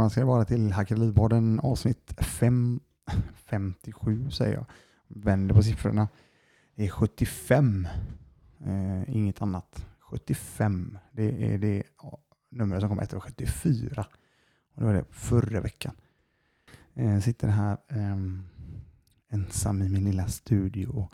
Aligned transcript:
välkomna 0.00 0.10
ska 0.10 0.20
det 0.20 0.26
vara 0.26 0.44
till 0.44 0.72
Hackerlivpodden 0.72 1.60
avsnitt 1.60 2.14
5, 2.18 2.80
57 3.34 4.30
säger 4.30 4.54
jag. 4.54 4.66
Vänder 5.08 5.54
på 5.54 5.62
siffrorna. 5.62 6.08
Det 6.74 6.84
är 6.84 6.88
75, 6.88 7.88
eh, 8.60 9.16
inget 9.16 9.42
annat. 9.42 9.86
75, 9.98 10.98
det 11.12 11.54
är 11.54 11.58
det 11.58 11.82
numret 12.50 12.80
som 12.80 12.88
kommer 12.88 13.02
efter 13.02 13.20
74. 13.20 14.06
Och 14.74 14.80
det 14.80 14.86
var 14.86 14.94
det 14.94 15.04
förra 15.10 15.60
veckan. 15.60 15.94
Jag 16.94 17.14
eh, 17.14 17.20
sitter 17.20 17.48
här 17.48 17.76
eh, 17.88 18.16
ensam 19.28 19.82
i 19.82 19.88
min 19.88 20.04
lilla 20.04 20.28
studio 20.28 20.86
och 20.86 21.12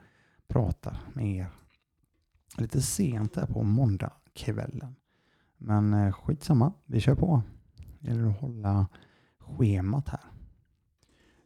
pratar 0.48 0.98
med 1.12 1.36
er. 1.36 1.48
Lite 2.58 2.82
sent 2.82 3.36
här 3.36 3.46
på 3.46 3.62
måndagskvällen. 3.62 4.96
Men 5.58 5.94
eh, 5.94 6.12
skitsamma, 6.12 6.72
vi 6.84 7.00
kör 7.00 7.14
på. 7.14 7.42
Gäller 8.06 8.28
att 8.28 8.40
hålla 8.40 8.88
schemat 9.38 10.08
här. 10.08 10.24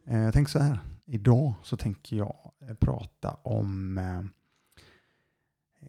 Eh, 0.05 0.19
jag 0.19 0.33
tänker 0.33 0.51
så 0.51 0.59
här. 0.59 0.79
Idag 1.05 1.53
så 1.63 1.77
tänker 1.77 2.15
jag 2.15 2.51
eh, 2.59 2.73
prata 2.73 3.37
om 3.43 3.97
eh, 3.97 4.21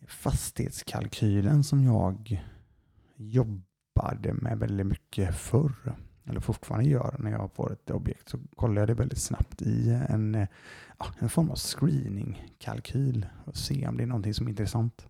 fastighetskalkylen 0.06 1.64
som 1.64 1.84
jag 1.84 2.42
jobbade 3.16 4.32
med 4.32 4.58
väldigt 4.58 4.86
mycket 4.86 5.34
förr. 5.34 5.96
Eller 6.24 6.40
fortfarande 6.40 6.88
gör 6.88 7.16
när 7.18 7.30
jag 7.30 7.52
får 7.52 7.72
ett 7.72 7.90
objekt 7.90 8.28
så 8.28 8.38
kollar 8.56 8.82
jag 8.82 8.88
det 8.88 8.94
väldigt 8.94 9.22
snabbt 9.22 9.62
i 9.62 9.90
en, 10.08 10.46
en 11.18 11.28
form 11.28 11.50
av 11.50 11.56
screeningkalkyl 11.56 13.26
och 13.44 13.56
se 13.56 13.88
om 13.88 13.96
det 13.96 14.02
är 14.02 14.06
någonting 14.06 14.34
som 14.34 14.46
är 14.46 14.50
intressant. 14.50 15.06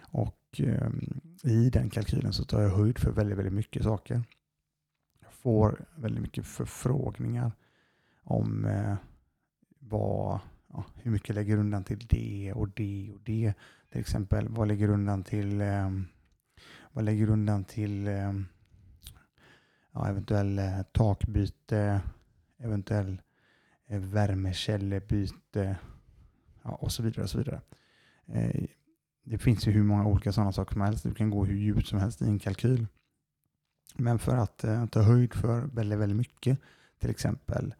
Och 0.00 0.40
ehm, 0.58 1.20
i 1.42 1.70
den 1.70 1.90
kalkylen 1.90 2.32
så 2.32 2.44
tar 2.44 2.62
jag 2.62 2.70
höjd 2.70 2.98
för 2.98 3.10
väldigt, 3.10 3.38
väldigt 3.38 3.54
mycket 3.54 3.82
saker 3.82 4.22
får 5.42 5.84
väldigt 5.96 6.22
mycket 6.22 6.46
förfrågningar 6.46 7.52
om 8.22 8.64
eh, 8.64 8.96
vad, 9.78 10.40
ja, 10.72 10.84
hur 10.94 11.10
mycket 11.10 11.34
lägger 11.34 11.56
undan 11.56 11.84
till 11.84 12.06
det 12.06 12.52
och 12.52 12.68
det 12.68 13.10
och 13.14 13.20
det. 13.24 13.54
Till 13.90 14.00
exempel, 14.00 14.48
vad 14.48 14.68
lägger 14.68 14.88
undan 14.88 15.24
till, 15.24 15.60
eh, 15.60 15.90
vad 16.92 17.04
lägger 17.04 17.30
undan 17.30 17.64
till 17.64 18.08
eh, 18.08 18.32
ja, 19.92 20.08
eventuell 20.08 20.58
eh, 20.58 20.82
takbyte, 20.82 22.00
eventuell 22.58 23.22
eh, 23.86 24.00
värmekällebyte 24.00 25.76
ja, 26.62 26.70
och 26.70 26.92
så 26.92 27.02
vidare. 27.02 27.22
Och 27.22 27.30
så 27.30 27.38
vidare. 27.38 27.60
Eh, 28.26 28.64
det 29.24 29.38
finns 29.38 29.66
ju 29.66 29.72
hur 29.72 29.82
många 29.82 30.06
olika 30.06 30.32
sådana 30.32 30.52
saker 30.52 30.72
som 30.72 30.80
helst. 30.80 31.02
Du 31.02 31.14
kan 31.14 31.30
gå 31.30 31.44
hur 31.44 31.56
djupt 31.56 31.86
som 31.86 31.98
helst 31.98 32.22
i 32.22 32.24
en 32.24 32.38
kalkyl. 32.38 32.86
Men 33.94 34.18
för 34.18 34.36
att 34.36 34.64
eh, 34.64 34.86
ta 34.86 35.02
höjd 35.02 35.34
för 35.34 35.60
väldigt, 35.60 35.98
väldigt 35.98 36.18
mycket, 36.18 36.58
till 37.00 37.10
exempel 37.10 37.74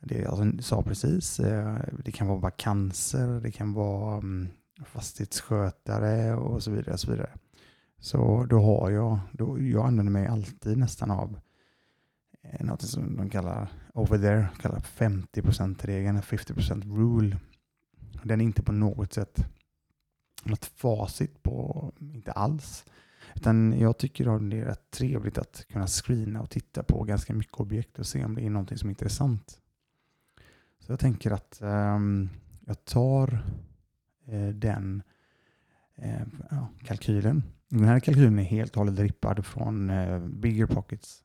det 0.00 0.18
jag 0.18 0.40
alltså 0.40 0.62
sa 0.62 0.82
precis, 0.82 1.40
eh, 1.40 1.78
det 2.04 2.12
kan 2.12 2.26
vara 2.26 2.38
vakanser, 2.38 3.40
det 3.40 3.50
kan 3.50 3.72
vara 3.72 4.18
um, 4.18 4.48
fastighetsskötare 4.84 6.34
och 6.34 6.62
så 6.62 6.70
vidare. 6.70 6.92
Och 6.92 7.00
så 7.00 7.10
vidare. 7.10 7.30
Så 7.98 8.46
då 8.50 8.60
har 8.60 8.90
jag, 8.90 9.18
då, 9.32 9.60
jag 9.60 9.86
använder 9.86 10.12
mig 10.12 10.26
alltid 10.26 10.78
nästan 10.78 11.10
av 11.10 11.40
eh, 12.42 12.66
något 12.66 12.82
som 12.82 13.16
de 13.16 13.30
kallar 13.30 13.68
over 13.94 14.18
there, 14.18 14.48
kallar 14.60 14.78
50%-regeln, 14.78 16.20
50% 16.20 16.96
rule. 16.96 17.38
Den 18.22 18.40
är 18.40 18.44
inte 18.44 18.62
på 18.62 18.72
något 18.72 19.12
sätt 19.12 19.46
något 20.44 20.64
facit 20.64 21.42
på, 21.42 21.92
inte 22.00 22.32
alls. 22.32 22.84
Utan 23.34 23.80
jag 23.80 23.98
tycker 23.98 24.36
att 24.36 24.50
det 24.50 24.58
är 24.58 24.64
rätt 24.64 24.90
trevligt 24.90 25.38
att 25.38 25.66
kunna 25.68 25.86
screena 25.86 26.40
och 26.40 26.50
titta 26.50 26.82
på 26.82 27.04
ganska 27.04 27.34
mycket 27.34 27.60
objekt 27.60 27.98
och 27.98 28.06
se 28.06 28.24
om 28.24 28.34
det 28.34 28.46
är 28.46 28.50
någonting 28.50 28.78
som 28.78 28.88
är 28.88 28.90
intressant. 28.90 29.60
Så 30.78 30.92
jag 30.92 31.00
tänker 31.00 31.30
att 31.30 31.58
um, 31.62 32.30
jag 32.66 32.84
tar 32.84 33.44
uh, 34.32 34.48
den 34.48 35.02
uh, 35.98 36.22
ja, 36.50 36.68
kalkylen. 36.84 37.42
Den 37.68 37.84
här 37.84 38.00
kalkylen 38.00 38.38
är 38.38 38.42
helt 38.42 38.76
och 38.76 38.78
hållet 38.84 38.98
rippad 38.98 39.46
från 39.46 39.90
uh, 39.90 40.28
Bigger 40.28 40.66
Pockets. 40.66 41.22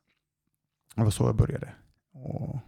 Det 0.94 1.02
var 1.02 1.10
så 1.10 1.24
jag 1.24 1.36
började. 1.36 1.72
Och 2.12 2.58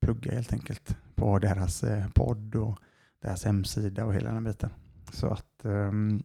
plugga 0.00 0.32
helt 0.32 0.52
enkelt 0.52 0.96
på 1.14 1.38
deras 1.38 1.84
podd 2.14 2.54
och 2.54 2.78
deras 3.22 3.44
hemsida 3.44 4.04
och 4.04 4.14
hela 4.14 4.32
den 4.32 4.44
biten. 4.44 4.70
Så 5.12 5.26
att 5.26 5.60
um, 5.62 6.22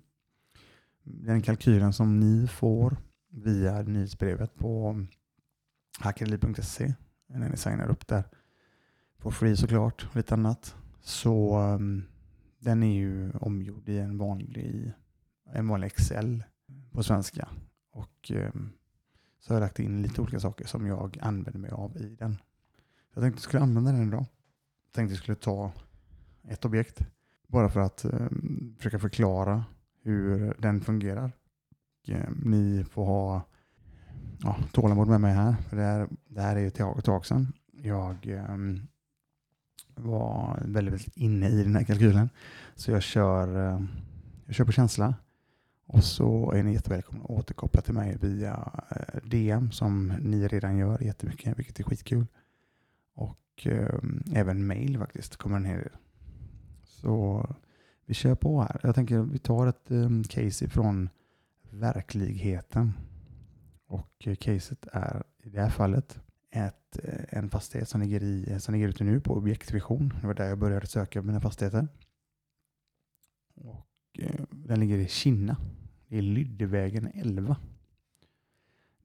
den 1.03 1.41
kalkylen 1.41 1.93
som 1.93 2.19
ni 2.19 2.47
får 2.47 2.97
via 3.29 3.81
nyhetsbrevet 3.81 4.55
på 4.55 5.05
hackerli.se 5.99 6.93
när 7.27 7.49
ni 7.49 7.57
signar 7.57 7.89
upp 7.89 8.07
där 8.07 8.23
på 9.17 9.31
free 9.31 9.57
såklart 9.57 10.07
och 10.09 10.15
lite 10.15 10.33
annat. 10.33 10.75
Så 11.01 11.59
um, 11.59 12.03
den 12.59 12.83
är 12.83 12.93
ju 12.93 13.31
omgjord 13.31 13.89
i 13.89 13.99
en 13.99 14.17
vanlig, 14.17 14.93
en 15.53 15.67
vanlig 15.67 15.87
Excel 15.87 16.43
på 16.91 17.03
svenska. 17.03 17.49
Och 17.91 18.31
um, 18.31 18.73
så 19.39 19.53
har 19.53 19.55
jag 19.55 19.65
lagt 19.65 19.79
in 19.79 20.01
lite 20.01 20.21
olika 20.21 20.39
saker 20.39 20.65
som 20.65 20.87
jag 20.87 21.17
använder 21.21 21.59
mig 21.59 21.71
av 21.71 21.97
i 21.97 22.15
den. 22.15 22.37
Jag 23.13 23.23
tänkte 23.23 23.27
att 23.27 23.33
jag 23.33 23.39
skulle 23.39 23.63
använda 23.63 23.91
den 23.91 24.07
idag. 24.07 24.25
Jag 24.85 24.93
tänkte 24.93 25.03
att 25.03 25.09
jag 25.11 25.23
skulle 25.23 25.35
ta 25.35 25.71
ett 26.43 26.65
objekt 26.65 26.99
bara 27.47 27.69
för 27.69 27.79
att 27.79 28.05
um, 28.05 28.75
försöka 28.77 28.99
förklara 28.99 29.65
hur 30.03 30.55
den 30.59 30.81
fungerar. 30.81 31.31
Och, 32.01 32.09
eh, 32.09 32.29
ni 32.43 32.83
får 32.83 33.05
ha 33.05 33.41
ja, 34.43 34.57
tålamod 34.71 35.07
med 35.07 35.21
mig 35.21 35.33
här, 35.33 35.55
för 35.69 35.77
det 35.77 35.83
här, 35.83 36.07
det 36.27 36.41
här 36.41 36.55
är 36.55 36.59
ju 36.59 36.67
ett 36.67 37.05
tag 37.05 37.25
sedan. 37.25 37.53
Jag 37.71 38.27
eh, 38.27 38.57
var 39.95 40.59
väldigt, 40.65 40.93
väldigt 40.93 41.17
inne 41.17 41.49
i 41.49 41.63
den 41.63 41.75
här 41.75 41.83
kalkylen. 41.83 42.29
Så 42.75 42.91
jag 42.91 43.03
kör, 43.03 43.73
eh, 43.73 43.81
jag 44.45 44.55
kör 44.55 44.65
på 44.65 44.71
känsla. 44.71 45.15
Och 45.85 46.03
så 46.03 46.51
är 46.51 46.63
ni 46.63 46.73
jättevälkomna 46.73 47.23
att 47.23 47.29
återkoppla 47.29 47.81
till 47.81 47.93
mig 47.93 48.17
via 48.21 48.71
eh, 48.89 49.29
DM 49.29 49.71
som 49.71 50.07
ni 50.07 50.47
redan 50.47 50.77
gör 50.77 51.03
jättemycket, 51.03 51.59
vilket 51.59 51.79
är 51.79 51.83
skitkul. 51.83 52.25
Och 53.15 53.67
eh, 53.67 53.99
även 54.35 54.67
mail 54.67 54.97
faktiskt 54.97 55.37
kommer 55.37 55.57
en 55.57 55.65
hel 55.65 55.77
del. 55.77 55.97
Så 56.83 57.47
vi 58.05 58.13
kör 58.13 58.35
på 58.35 58.61
här. 58.61 58.79
Jag 58.83 58.95
tänker 58.95 59.19
vi 59.19 59.39
tar 59.39 59.67
ett 59.67 59.91
um, 59.91 60.23
case 60.23 60.65
ifrån 60.65 61.09
verkligheten. 61.69 62.93
Och 63.87 64.27
uh, 64.27 64.35
caset 64.35 64.87
är 64.91 65.23
i 65.43 65.49
det 65.49 65.61
här 65.61 65.69
fallet 65.69 66.19
ett, 66.51 66.99
eh, 67.03 67.37
en 67.37 67.49
fastighet 67.49 67.89
som 67.89 68.01
ligger, 68.01 68.23
i, 68.23 68.59
som 68.59 68.73
ligger 68.73 68.87
ute 68.87 69.03
nu 69.03 69.21
på 69.21 69.33
objektvision. 69.33 70.13
Det 70.21 70.27
var 70.27 70.33
där 70.33 70.49
jag 70.49 70.57
började 70.57 70.87
söka 70.87 71.21
mina 71.21 71.41
fastigheter. 71.41 71.87
Och, 73.55 74.19
uh, 74.19 74.45
den 74.51 74.79
ligger 74.79 74.97
i 74.97 75.07
Kinna. 75.07 75.57
Det 76.07 76.17
är 76.17 76.21
Lyddevägen 76.21 77.11
11. 77.13 77.57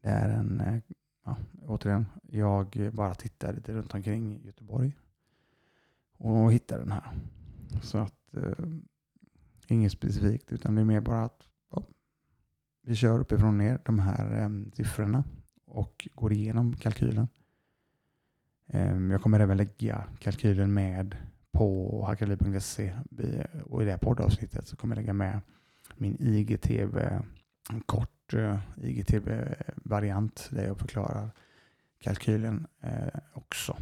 Det 0.01 0.09
är 0.09 0.29
en, 0.29 0.83
ja, 1.25 1.37
återigen, 1.67 2.07
jag 2.23 2.91
bara 2.93 3.15
tittar 3.15 3.53
lite 3.53 3.73
runt 3.73 3.95
omkring 3.95 4.37
i 4.37 4.47
Göteborg 4.47 4.97
och 6.19 6.53
hittar 6.53 6.79
den 6.79 6.93
här. 6.93 7.13
Så 7.83 7.99
att 7.99 8.18
Eh, 8.33 8.67
inget 9.69 9.93
specifikt, 9.93 10.53
utan 10.53 10.75
det 10.75 10.81
är 10.81 10.85
mer 10.85 11.01
bara 11.01 11.25
att 11.25 11.49
ja, 11.71 11.83
vi 12.83 12.95
kör 12.95 13.21
uppifrån 13.21 13.49
och 13.49 13.55
ner 13.55 13.81
de 13.85 13.99
här 13.99 14.43
eh, 14.43 14.49
siffrorna 14.73 15.25
och 15.67 16.09
går 16.15 16.33
igenom 16.33 16.77
kalkylen. 16.77 17.29
Eh, 18.67 18.97
jag 18.97 19.23
kommer 19.23 19.41
även 19.41 19.57
lägga 19.57 20.05
kalkylen 20.19 20.75
med 20.75 21.17
på 21.53 22.05
hackarly.se 22.07 22.95
och 23.65 23.83
i 23.83 23.85
det 23.85 23.91
här 23.91 23.99
poddavsnittet 23.99 24.69
så 24.69 24.77
kommer 24.77 24.97
jag 24.97 25.03
lägga 25.03 25.13
med 25.13 25.41
min 25.97 26.17
IGTV, 26.21 27.21
en 27.71 27.81
kort 27.81 28.35
eh, 28.35 28.59
IGTV-variant 28.83 30.49
där 30.51 30.67
jag 30.67 30.79
förklarar 30.79 31.31
kalkylen 32.01 32.67
eh, 32.81 33.21
också. 33.33 33.77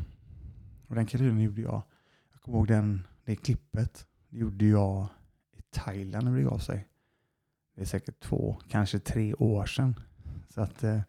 Och 0.86 0.94
den 0.94 1.06
kalkylen 1.06 1.40
gjorde 1.40 1.60
jag, 1.60 1.82
jag 2.32 2.40
kommer 2.40 2.58
ihåg 2.58 2.68
den, 2.68 3.06
det 3.24 3.36
klippet, 3.36 4.06
gjorde 4.28 4.66
jag 4.66 5.08
i 5.52 5.62
Thailand 5.70 6.24
när 6.24 6.32
det 6.32 6.44
begav 6.44 6.58
sig. 6.58 6.88
Det 7.74 7.80
är 7.80 7.86
säkert 7.86 8.20
två, 8.20 8.56
kanske 8.68 8.98
tre 8.98 9.34
år 9.34 9.66
sedan. 9.66 10.00
Så 10.48 10.60
att 10.60 10.84
eh, 10.84 11.00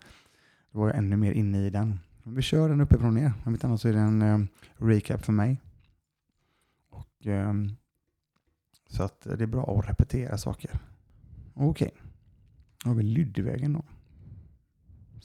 då 0.72 0.80
var 0.80 0.88
jag 0.88 0.98
ännu 0.98 1.18
mer 1.18 1.32
inne 1.32 1.66
i 1.66 1.70
den. 1.70 2.00
Men 2.24 2.36
vi 2.36 2.42
kör 2.42 2.70
den 2.70 2.82
uppifrån 2.82 3.08
och 3.08 3.14
ner. 3.14 3.34
Om 3.46 3.54
inte 3.54 3.68
annat 3.68 3.82
så 3.82 3.88
är 3.88 3.94
det 3.94 4.00
en 4.00 4.22
eh, 4.22 4.40
recap 4.78 5.26
för 5.26 5.34
mig. 5.34 5.62
Och, 6.90 7.28
eh, 7.28 7.54
så 8.88 9.04
att 9.04 9.22
det 9.22 9.42
är 9.42 9.48
bra 9.48 9.80
att 9.80 9.90
repetera 9.90 10.38
saker. 10.38 10.72
Okej, 11.54 11.88
okay. 11.88 12.02
då 12.84 12.90
har 12.90 12.96
vi 12.96 13.04
Lyddevägen 13.04 13.74
då. 13.74 13.86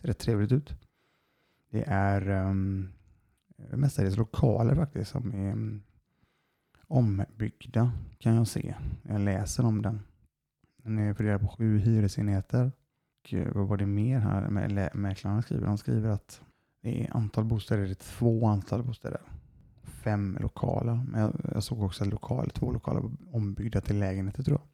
Ser 0.01 0.09
rätt 0.09 0.19
trevligt 0.19 0.53
ut. 0.53 0.75
Det 1.71 1.85
är 1.87 2.29
um, 2.29 2.93
mestadels 3.71 4.17
lokaler 4.17 4.75
faktiskt 4.75 5.11
som 5.11 5.35
är 5.35 5.53
um, 5.53 5.83
ombyggda 6.93 7.93
kan 8.19 8.35
jag 8.35 8.47
se. 8.47 8.75
Jag 9.03 9.21
läser 9.21 9.65
om 9.65 9.83
den. 9.83 10.01
Den 10.77 10.99
är 10.99 11.15
fördelad 11.15 11.41
på 11.41 11.49
sju 11.49 11.79
hyresenheter. 11.79 12.73
Och 13.23 13.35
eh, 13.35 13.53
vad 13.55 13.69
var 13.69 13.77
det 13.77 13.87
mer 13.87 14.19
här 14.19 14.91
mäklarna 14.95 15.43
skriver? 15.43 15.67
De 15.67 15.79
skriver 15.79 16.11
att 16.11 16.41
Det 16.83 17.05
är 17.05 17.17
antal 17.17 17.45
bostäder, 17.45 17.83
det 17.83 17.91
är 17.91 17.95
två 17.95 18.47
antal 18.47 18.83
bostäder. 18.83 19.21
Fem 19.83 20.39
lokaler. 20.41 21.01
Men 21.09 21.21
jag, 21.21 21.33
jag 21.55 21.63
såg 21.63 21.83
också 21.83 22.05
lokal, 22.05 22.51
två 22.51 22.73
lokaler 22.73 23.11
ombyggda 23.33 23.81
till 23.81 23.99
lägenheter 23.99 24.43
tror 24.43 24.59
jag. 24.59 24.69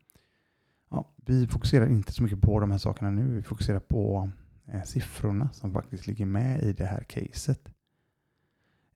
Ja, 0.91 1.09
vi 1.17 1.47
fokuserar 1.47 1.87
inte 1.87 2.13
så 2.13 2.23
mycket 2.23 2.41
på 2.41 2.61
de 2.61 2.71
här 2.71 2.79
sakerna 2.79 3.11
nu. 3.11 3.35
Vi 3.35 3.43
fokuserar 3.43 3.81
på 3.81 4.31
eh, 4.67 4.83
siffrorna 4.83 5.51
som 5.53 5.73
faktiskt 5.73 6.07
ligger 6.07 6.27
med 6.27 6.63
i 6.63 6.73
det 6.73 6.87
här 6.87 7.01
caset. 7.01 7.69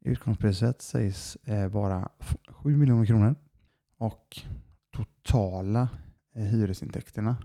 Utgångspriset 0.05 0.83
sägs 0.83 1.37
eh, 1.37 1.69
vara 1.69 2.09
7 2.49 2.77
miljoner 2.77 3.07
kronor 3.07 3.35
och 3.99 4.39
totala 4.91 5.89
eh, 6.35 6.43
hyresintäkterna 6.43 7.37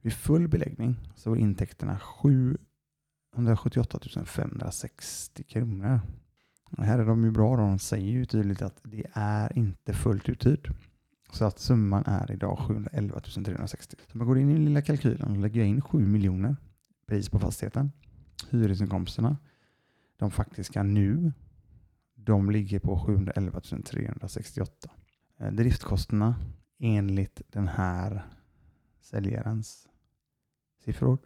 vid 0.00 0.12
full 0.12 0.48
beläggning 0.48 0.96
så 1.16 1.30
var 1.30 1.36
intäkterna 1.36 1.98
778 1.98 3.98
560 4.24 5.42
kronor. 5.42 6.00
Och 6.64 6.84
här 6.84 6.98
är 6.98 7.04
de 7.04 7.24
ju 7.24 7.30
bra. 7.30 7.56
De 7.56 7.78
säger 7.78 8.10
ju 8.10 8.24
tydligt 8.24 8.62
att 8.62 8.80
det 8.82 9.04
är 9.12 9.58
inte 9.58 9.92
fullt 9.92 10.28
uthyrd. 10.28 10.74
Så 11.32 11.44
att 11.44 11.58
summan 11.58 12.04
är 12.06 12.32
idag 12.32 12.58
711 12.58 13.20
360. 13.20 13.96
Så 14.12 14.18
man 14.18 14.26
går 14.26 14.38
in 14.38 14.50
i 14.50 14.52
den 14.52 14.64
lilla 14.64 14.82
kalkylen 14.82 15.30
och 15.30 15.36
lägger 15.36 15.64
in 15.64 15.80
7 15.80 16.06
miljoner 16.06 16.56
pris 17.06 17.28
på 17.28 17.38
fastigheten. 17.38 17.92
Hyresinkomsterna, 18.50 19.36
de 20.16 20.30
faktiska 20.30 20.82
nu, 20.82 21.32
de 22.24 22.50
ligger 22.50 22.78
på 22.78 22.98
711 22.98 23.60
368. 23.84 24.90
Eh, 25.38 25.52
driftkostnaderna 25.52 26.34
enligt 26.78 27.42
den 27.48 27.68
här 27.68 28.22
säljarens 29.00 29.88
siffror 30.84 31.18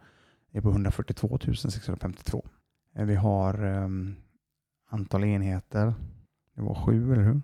är 0.53 0.61
på 0.61 0.71
142 0.71 1.39
652. 1.55 2.49
Eh, 2.95 3.05
vi 3.05 3.15
har 3.15 3.65
um, 3.65 4.17
antal 4.89 5.25
enheter. 5.25 5.95
Det 6.55 6.63
var 6.63 6.75
sju, 6.75 7.13
eller 7.13 7.23
hur? 7.23 7.41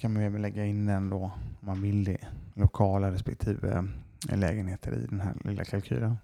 kan 0.00 0.12
man 0.12 0.22
även 0.22 0.42
lägga 0.42 0.66
in 0.66 0.86
den 0.86 1.10
då 1.10 1.16
om 1.16 1.30
man 1.60 1.82
vill 1.82 2.04
det. 2.04 2.28
Lokala 2.54 3.12
respektive 3.12 3.84
eh, 4.28 4.38
lägenheter 4.38 4.92
i 4.92 5.06
den 5.06 5.20
här 5.20 5.36
lilla 5.44 5.64
kalkylen. 5.64 6.16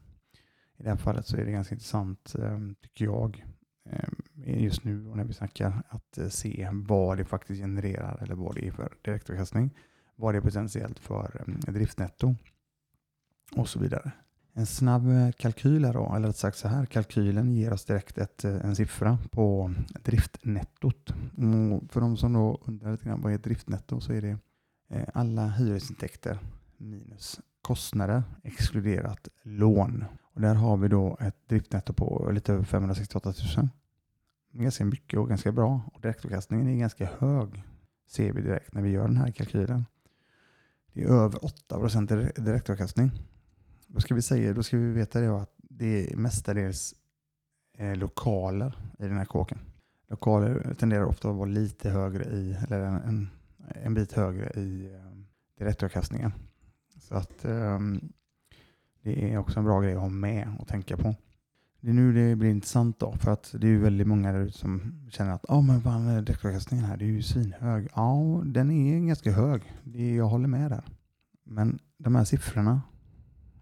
I 0.79 0.83
det 0.83 0.89
här 0.89 0.97
fallet 0.97 1.27
så 1.27 1.37
är 1.37 1.45
det 1.45 1.51
ganska 1.51 1.75
intressant, 1.75 2.35
ehm, 2.35 2.75
tycker 2.75 3.05
jag, 3.05 3.45
ehm, 3.91 4.23
just 4.47 4.85
nu 4.85 4.97
när 4.97 5.25
vi 5.25 5.33
snackar, 5.33 5.83
att 5.89 6.19
eh, 6.19 6.29
se 6.29 6.69
vad 6.73 7.17
det 7.17 7.25
faktiskt 7.25 7.61
genererar 7.61 8.23
eller 8.23 8.35
vad 8.35 8.55
det 8.55 8.67
är 8.67 8.73
för 8.73 8.93
direktavkastning. 9.03 9.71
Vad 10.17 10.35
det 10.35 10.39
är 10.39 10.43
potentiellt 10.43 10.99
för 10.99 11.43
mm, 11.47 11.61
driftnetto 11.61 12.35
och 13.57 13.69
så 13.69 13.79
vidare. 13.79 14.13
En 14.53 14.67
snabb 14.67 15.09
eh, 15.09 15.33
kalkyl 15.33 15.85
här 15.85 15.93
då, 15.93 16.15
eller 16.17 16.33
sagt 16.33 16.59
så 16.59 16.69
här, 16.69 16.87
kalkylen 16.87 17.55
ger 17.55 17.73
oss 17.73 17.85
direkt 17.85 18.19
ett, 18.19 18.45
eh, 18.45 18.65
en 18.65 18.77
siffra 18.77 19.19
på 19.31 19.75
driftnettot. 20.05 21.11
Och 21.11 21.93
för 21.93 22.01
de 22.01 22.17
som 22.17 22.33
då 22.33 22.61
undrar 22.65 22.93
lite 22.93 23.05
grann 23.05 23.21
vad 23.21 23.33
är 23.33 23.39
driftnetto 23.39 24.01
så 24.01 24.13
är 24.13 24.23
det 24.23 24.39
alla 25.15 25.49
hyresintäkter 25.49 26.39
minus 26.77 27.41
kostnader 27.63 28.23
exkluderat 28.43 29.29
lån. 29.43 30.05
Och 30.35 30.41
där 30.41 30.55
har 30.55 30.77
vi 30.77 30.89
då 30.89 31.17
ett 31.21 31.49
driftnetto 31.49 31.93
på 31.93 32.31
lite 32.33 32.53
över 32.53 32.65
568 32.65 33.33
000. 33.57 33.69
Ganska 34.59 34.85
mycket 34.85 35.19
och 35.19 35.29
ganska 35.29 35.53
bra. 35.53 35.81
Och 35.95 36.01
direktavkastningen 36.01 36.69
är 36.69 36.77
ganska 36.77 37.09
hög 37.19 37.63
ser 38.07 38.33
vi 38.33 38.43
direkt 38.43 38.75
när 38.75 38.83
vi 38.83 38.91
gör 38.91 39.09
den 39.09 39.17
här 39.17 39.31
kalkylen. 39.31 39.85
Det 40.93 41.03
är 41.03 41.09
över 41.09 41.45
8 41.45 41.79
direktavkastning. 42.37 43.11
Då 43.87 44.01
ska 44.01 44.15
vi 44.15 44.23
säga, 44.23 44.53
då 44.53 44.63
ska 44.63 44.77
vi 44.77 44.93
veta 44.93 45.21
det 45.21 45.43
att 45.43 45.55
det 45.57 46.13
är 46.13 46.17
mestadels 46.17 46.95
eh, 47.79 47.97
lokaler 47.97 48.79
i 48.99 49.03
den 49.03 49.17
här 49.17 49.25
kåken. 49.25 49.59
Lokaler 50.09 50.75
tenderar 50.79 51.05
ofta 51.05 51.31
att 51.31 51.37
vara 51.37 51.49
lite 51.49 51.91
högre 51.91 52.25
i, 52.25 52.57
eller 52.65 52.81
en, 52.81 53.31
en 53.69 53.95
bit 53.95 54.13
högre 54.13 54.61
i 54.61 54.95
eh, 54.95 55.01
direktavkastningen. 55.59 56.33
Så 57.01 57.15
att 57.15 57.45
eh, 57.45 57.81
det 59.03 59.33
är 59.33 59.39
också 59.39 59.59
en 59.59 59.65
bra 59.65 59.81
grej 59.81 59.95
att 59.95 60.01
ha 60.01 60.09
med 60.09 60.57
och 60.59 60.69
tänka 60.69 60.97
på. 60.97 61.15
Det 61.87 61.91
är 61.91 61.95
nu 61.95 62.13
det 62.13 62.37
blir 62.37 62.51
intressant 62.51 62.99
då, 62.99 63.13
för 63.13 63.31
att 63.31 63.55
det 63.59 63.67
är 63.67 63.71
ju 63.71 63.79
väldigt 63.79 64.07
många 64.07 64.33
där 64.33 64.41
ute 64.41 64.59
som 64.59 65.03
känner 65.11 65.33
att 65.33 65.45
oh, 65.45 65.63
men 65.63 65.81
fan, 65.83 66.25
direktavkastningen 66.25 66.85
här, 66.85 66.97
det 66.97 67.05
är 67.05 67.09
ju 67.09 67.23
svinhög. 67.23 67.89
Ja, 67.95 68.43
den 68.45 68.71
är 68.71 69.07
ganska 69.07 69.33
hög. 69.33 69.63
Det, 69.85 70.15
jag 70.15 70.27
håller 70.27 70.49
med 70.49 70.71
där. 70.71 70.85
Men 71.45 71.79
de 71.99 72.15
här 72.15 72.25
siffrorna 72.25 72.83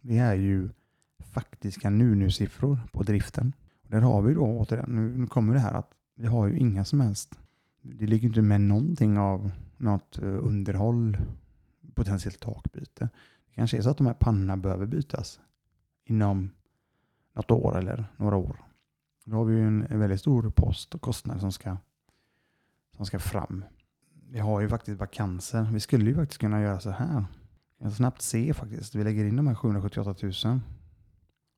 det 0.00 0.18
är 0.18 0.34
ju 0.34 0.68
faktiska 1.18 1.90
nu-nu-siffror 1.90 2.78
på 2.92 3.02
driften. 3.02 3.52
där 3.88 4.00
har 4.00 4.22
vi 4.22 4.34
då 4.34 4.42
återigen, 4.42 5.16
nu 5.18 5.26
kommer 5.26 5.54
det 5.54 5.60
här 5.60 5.74
att 5.74 5.90
vi 6.16 6.26
har 6.26 6.46
ju 6.46 6.58
inga 6.58 6.84
som 6.84 7.00
helst, 7.00 7.38
det 7.82 8.06
ligger 8.06 8.28
inte 8.28 8.42
med 8.42 8.60
någonting 8.60 9.18
av 9.18 9.50
något 9.76 10.18
eh, 10.18 10.24
underhåll, 10.24 11.18
potentiellt 11.94 12.40
takbyte. 12.40 13.08
Det 13.46 13.54
kanske 13.54 13.78
är 13.78 13.82
så 13.82 13.90
att 13.90 13.98
de 13.98 14.06
här 14.06 14.14
pannorna 14.14 14.56
behöver 14.56 14.86
bytas 14.86 15.40
inom 16.04 16.50
något 17.34 17.50
år 17.50 17.78
eller 17.78 18.06
några 18.16 18.36
år. 18.36 18.64
Då 19.24 19.36
har 19.36 19.44
vi 19.44 19.54
ju 19.54 19.66
en, 19.66 19.98
väldigt 19.98 20.20
stor 20.20 20.50
post 20.50 20.94
och 20.94 21.00
kostnad 21.00 21.40
som 21.40 21.52
ska, 21.52 21.76
som 22.96 23.06
ska 23.06 23.18
fram. 23.18 23.64
Vi 24.30 24.38
har 24.38 24.60
ju 24.60 24.68
faktiskt 24.68 25.00
vakanser. 25.00 25.68
Vi 25.72 25.80
skulle 25.80 26.04
ju 26.04 26.14
faktiskt 26.14 26.40
kunna 26.40 26.62
göra 26.62 26.80
så 26.80 26.90
här. 26.90 27.24
Jag 27.78 27.84
kan 27.84 27.92
snabbt 27.92 28.22
se 28.22 28.54
faktiskt. 28.54 28.94
Vi 28.94 29.04
lägger 29.04 29.24
in 29.24 29.36
de 29.36 29.46
här 29.46 29.54
778 29.54 30.14
000 30.22 30.32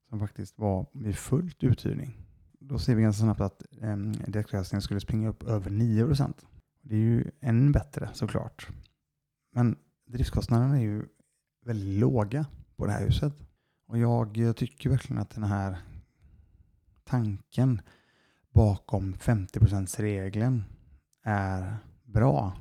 som 0.08 0.20
faktiskt 0.20 0.58
var 0.58 0.86
vid 0.92 1.16
fullt 1.16 1.64
uthyrning. 1.64 2.26
Då 2.60 2.78
ser 2.78 2.94
vi 2.94 3.02
ganska 3.02 3.22
snabbt 3.22 3.40
att 3.40 3.62
eh, 3.80 3.96
direktavkastningen 3.96 4.82
skulle 4.82 5.00
springa 5.00 5.28
upp 5.28 5.42
över 5.42 5.70
9 5.70 6.06
procent. 6.06 6.46
Det 6.82 6.94
är 6.94 7.00
ju 7.00 7.30
än 7.40 7.72
bättre 7.72 8.10
såklart. 8.12 8.68
Men 9.52 9.76
driftskostnaderna 10.06 10.76
är 10.76 10.82
ju 10.82 11.04
väldigt 11.64 11.98
låga 12.00 12.46
på 12.76 12.86
det 12.86 12.92
här 12.92 13.06
huset. 13.06 13.32
Och 13.86 13.98
jag 13.98 14.38
eh, 14.38 14.52
tycker 14.52 14.90
verkligen 14.90 15.22
att 15.22 15.30
den 15.30 15.44
här 15.44 15.78
tanken 17.04 17.80
bakom 18.50 19.14
50% 19.14 20.00
regeln 20.00 20.64
är 21.22 21.76
bra. 22.04 22.56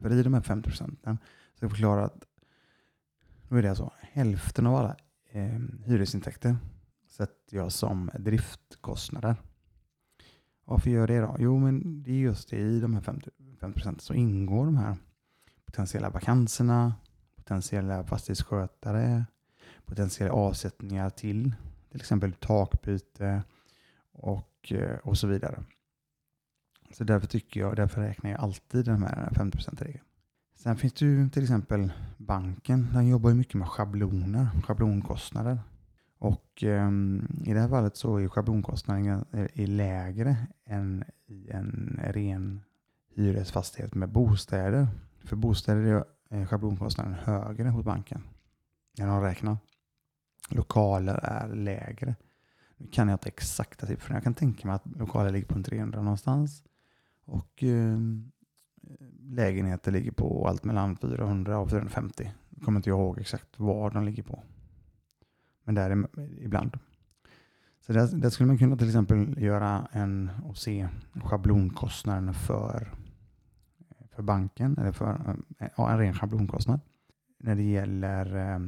För 0.00 0.12
i 0.12 0.22
de 0.22 0.34
här 0.34 0.40
50 0.40 0.68
procenten 0.68 1.18
så 1.54 1.64
jag 1.64 1.70
förklara 1.70 2.04
att 2.04 2.24
nu 3.48 3.58
är 3.58 3.62
det 3.62 3.68
alltså 3.68 3.92
hälften 4.00 4.66
av 4.66 4.74
alla 4.74 4.96
eh, 5.30 5.60
hyresintäkter 5.84 6.56
sätter 7.08 7.56
jag 7.56 7.72
som 7.72 8.10
driftkostnader. 8.18 9.36
Varför 10.64 10.90
gör 10.90 11.06
det 11.06 11.20
då? 11.20 11.36
Jo, 11.38 11.58
men 11.58 12.02
det 12.02 12.10
är 12.10 12.18
just 12.18 12.50
det 12.50 12.56
i 12.56 12.80
de 12.80 12.94
här 12.94 13.00
50 13.00 13.30
procenten 13.60 14.00
så 14.00 14.14
ingår 14.14 14.64
de 14.64 14.76
här 14.76 14.96
potentiella 15.66 16.10
vakanserna, 16.10 16.94
potentiella 17.36 18.04
fastighetsskötare, 18.04 19.24
potentiella 19.88 20.32
avsättningar 20.32 21.10
till 21.10 21.54
till 21.90 22.00
exempel 22.00 22.32
takbyte 22.32 23.42
och, 24.12 24.72
eh, 24.72 24.96
och 25.02 25.18
så 25.18 25.26
vidare. 25.26 25.64
Så 26.90 27.04
därför 27.04 27.26
tycker 27.26 27.60
jag, 27.60 27.76
därför 27.76 28.00
räknar 28.00 28.30
jag 28.30 28.40
alltid 28.40 28.84
den 28.84 29.02
här 29.02 29.30
50 29.36 29.58
regeln. 29.84 30.04
Sen 30.56 30.76
finns 30.76 30.92
det 30.92 31.04
ju 31.04 31.28
till 31.28 31.42
exempel 31.42 31.92
banken. 32.16 32.88
Den 32.92 33.08
jobbar 33.08 33.30
ju 33.30 33.36
mycket 33.36 33.54
med 33.54 33.68
schabloner, 33.68 34.48
schablonkostnader. 34.64 35.58
Och 36.18 36.62
um, 36.62 37.42
i 37.46 37.52
det 37.52 37.60
här 37.60 37.68
fallet 37.68 37.96
så 37.96 38.16
är 38.16 38.28
schablonkostnaden 38.28 39.06
eh, 39.32 39.46
är 39.54 39.66
lägre 39.66 40.36
än 40.66 41.04
i 41.26 41.50
en 41.50 42.00
ren 42.02 42.62
hyresfastighet 43.14 43.94
med 43.94 44.08
bostäder. 44.08 44.88
För 45.24 45.36
bostäder 45.36 45.82
är 45.82 46.04
eh, 46.30 46.46
schablonkostnaden 46.46 47.14
högre 47.14 47.68
hos 47.68 47.84
banken 47.84 48.22
när 48.98 49.06
de 49.06 49.22
räknar. 49.22 49.56
Lokaler 50.48 51.20
är 51.22 51.54
lägre. 51.54 52.14
Nu 52.76 52.86
kan 52.86 53.08
jag 53.08 53.14
inte 53.14 53.28
exakta 53.28 53.86
siffrorna. 53.86 54.16
Jag 54.16 54.24
kan 54.24 54.34
tänka 54.34 54.68
mig 54.68 54.74
att 54.74 54.86
lokaler 54.98 55.30
ligger 55.30 55.46
på 55.46 55.54
en 55.54 55.62
300 55.62 56.02
någonstans. 56.02 56.62
Och 57.24 57.62
eh, 57.62 57.98
lägenheter 59.20 59.92
ligger 59.92 60.10
på 60.10 60.48
allt 60.48 60.64
mellan 60.64 60.96
400 60.96 61.58
och 61.58 61.70
450. 61.70 62.30
Jag 62.50 62.64
kommer 62.64 62.78
inte 62.78 62.90
ihåg 62.90 63.18
exakt 63.20 63.58
var 63.58 63.90
de 63.90 64.04
ligger 64.04 64.22
på. 64.22 64.42
Men 65.64 65.74
där 65.74 65.90
är 65.90 66.08
ibland. 66.38 66.78
Så 67.80 67.92
där, 67.92 68.16
där, 68.16 68.30
skulle 68.30 68.46
man 68.46 68.58
kunna 68.58 68.76
till 68.76 68.86
exempel 68.86 69.42
göra 69.42 69.88
en 69.92 70.30
och 70.44 70.56
se 70.56 70.88
schablonkostnaden 71.24 72.34
för, 72.34 72.92
för 74.10 74.22
banken, 74.22 74.78
eller 74.78 74.92
för 74.92 75.36
ja, 75.76 75.90
en 75.90 75.98
ren 75.98 76.14
schablonkostnad 76.14 76.80
när 77.38 77.54
det 77.54 77.62
gäller 77.62 78.36
eh, 78.36 78.58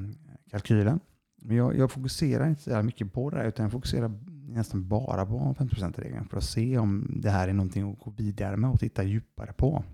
kalkylen. 0.50 1.00
Men 1.42 1.56
jag, 1.56 1.76
jag, 1.76 1.90
fokuserar 1.90 2.48
inte 2.48 2.62
så 2.62 2.82
mycket 2.82 3.12
på 3.12 3.30
det 3.30 3.36
här, 3.36 3.44
utan 3.44 3.62
jag 3.62 3.72
fokuserar 3.72 4.12
nästan 4.48 4.88
bara 4.88 5.26
på 5.26 5.54
50%-regeln 5.58 6.28
för 6.28 6.36
att 6.36 6.44
se 6.44 6.78
om 6.78 7.20
det 7.22 7.30
här 7.30 7.48
är 7.48 7.52
någonting 7.52 7.92
att 7.92 7.98
gå 7.98 8.10
vidare 8.10 8.56
med 8.56 8.70
och 8.70 8.80
titta 8.80 9.02
djupare 9.02 9.52
på 9.52 9.84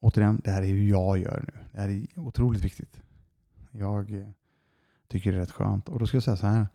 återigen, 0.00 0.40
det 0.44 0.50
här 0.50 0.62
är 0.62 0.66
hur 0.66 0.88
jag 0.88 1.18
gör 1.18 1.44
nu. 1.46 1.60
Det 1.72 1.80
här 1.80 1.88
är 1.88 2.18
otroligt 2.18 2.64
viktigt. 2.64 3.00
Jag 3.70 4.12
eh, 4.12 4.28
tycker 5.08 5.32
det 5.32 5.38
är 5.38 5.40
rätt 5.40 5.50
skönt. 5.50 5.88
Och 5.88 5.98
då 5.98 6.06
ska 6.06 6.16
jag 6.16 6.24
säga 6.24 6.36
så 6.36 6.46
här. 6.46 6.66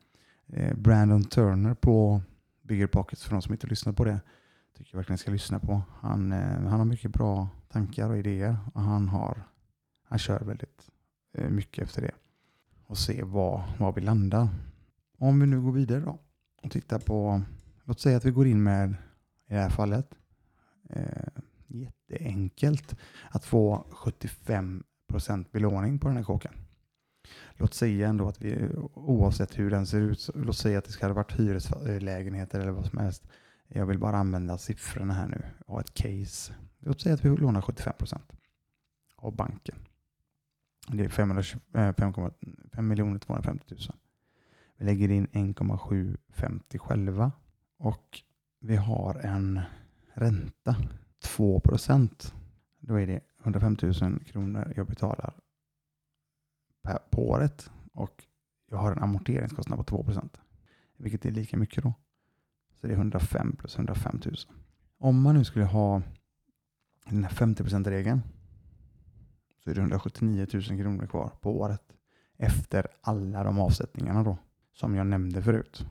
Eh, 0.47 0.75
Brandon 0.75 1.23
Turner 1.23 1.73
på 1.73 2.21
Bigger 2.61 2.87
Pockets, 2.87 3.23
för 3.23 3.31
de 3.31 3.41
som 3.41 3.53
inte 3.53 3.67
lyssnar 3.67 3.93
på 3.93 4.03
det, 4.03 4.19
tycker 4.77 4.95
jag 4.95 4.97
verkligen 4.97 5.17
ska 5.17 5.31
lyssna 5.31 5.59
på. 5.59 5.81
Han, 5.99 6.31
eh, 6.31 6.39
han 6.39 6.79
har 6.79 6.85
mycket 6.85 7.11
bra 7.11 7.49
tankar 7.69 8.09
och 8.09 8.17
idéer 8.17 8.57
och 8.73 8.81
han, 8.81 9.07
har, 9.07 9.43
han 10.03 10.19
kör 10.19 10.39
väldigt 10.39 10.87
mycket 11.49 11.83
efter 11.83 12.01
det. 12.01 12.11
Och 12.91 12.97
se 12.97 13.23
var, 13.23 13.63
var 13.79 13.93
vi 13.93 14.01
landar. 14.01 14.49
Om 15.17 15.39
vi 15.39 15.45
nu 15.45 15.61
går 15.61 15.71
vidare 15.71 15.99
då 15.99 16.19
och 16.63 16.71
tittar 16.71 16.99
på, 16.99 17.41
låt 17.83 17.99
säga 17.99 18.17
att 18.17 18.25
vi 18.25 18.31
går 18.31 18.47
in 18.47 18.63
med, 18.63 18.89
i 19.49 19.53
det 19.53 19.59
här 19.59 19.69
fallet, 19.69 20.15
eh, 20.89 21.27
jätteenkelt 21.67 22.95
att 23.29 23.45
få 23.45 23.85
75% 23.91 25.51
belåning 25.51 25.99
på 25.99 26.07
den 26.07 26.17
här 26.17 26.23
kåken. 26.23 26.53
Låt 27.53 27.73
säga 27.73 28.07
ändå 28.07 28.27
att 28.27 28.41
vi, 28.41 28.69
oavsett 28.93 29.59
hur 29.59 29.69
den 29.71 29.87
ser 29.87 29.99
ut, 29.99 30.29
låt 30.35 30.57
säga 30.57 30.77
att 30.79 30.85
det 30.85 30.91
ska 30.91 31.07
ha 31.07 31.13
varit 31.13 31.39
hyreslägenheter 31.39 32.59
eller 32.59 32.71
vad 32.71 32.85
som 32.85 32.99
helst. 32.99 33.27
Jag 33.67 33.85
vill 33.85 33.99
bara 33.99 34.17
använda 34.17 34.57
siffrorna 34.57 35.13
här 35.13 35.27
nu 35.27 35.43
och 35.65 35.79
ett 35.79 35.93
case. 35.93 36.53
Låt 36.79 37.01
säga 37.01 37.15
att 37.15 37.25
vi 37.25 37.29
lånar 37.29 37.61
75% 37.61 38.21
av 39.15 39.35
banken. 39.35 39.75
Det 40.93 41.03
är 41.05 41.09
5 41.09 42.21
eh, 42.73 42.81
miljoner 42.81 43.19
250 43.19 43.65
000. 43.69 43.79
Vi 44.77 44.85
lägger 44.85 45.11
in 45.11 45.27
1,750 45.31 46.77
själva 46.77 47.31
och 47.77 48.21
vi 48.59 48.75
har 48.75 49.15
en 49.15 49.61
ränta 50.13 50.75
2 51.23 51.59
procent. 51.59 52.33
Då 52.79 52.99
är 52.99 53.07
det 53.07 53.19
105 53.43 53.77
000 53.81 54.19
kronor 54.19 54.73
jag 54.75 54.87
betalar 54.87 55.33
på 57.09 57.29
året 57.29 57.71
och 57.93 58.23
jag 58.69 58.77
har 58.77 58.91
en 58.91 59.03
amorteringskostnad 59.03 59.77
på 59.77 59.83
2 59.83 60.03
procent. 60.03 60.37
Vilket 60.97 61.25
är 61.25 61.31
lika 61.31 61.57
mycket 61.57 61.83
då. 61.83 61.93
Så 62.73 62.87
det 62.87 62.93
är 62.93 62.97
105 62.97 63.55
plus 63.55 63.75
105 63.75 64.21
000. 64.25 64.35
Om 64.97 65.21
man 65.21 65.35
nu 65.35 65.43
skulle 65.43 65.65
ha 65.65 66.01
den 67.05 67.23
här 67.23 67.31
50% 67.31 67.89
regeln 67.89 68.21
så 69.63 69.69
är 69.69 69.73
det 69.75 69.81
179 69.81 70.47
000 70.53 70.63
kronor 70.63 71.05
kvar 71.05 71.31
på 71.41 71.59
året 71.59 71.93
efter 72.37 72.87
alla 73.01 73.43
de 73.43 73.59
avsättningarna 73.59 74.23
då 74.23 74.37
som 74.73 74.95
jag 74.95 75.07
nämnde 75.07 75.41
förut. 75.41 75.85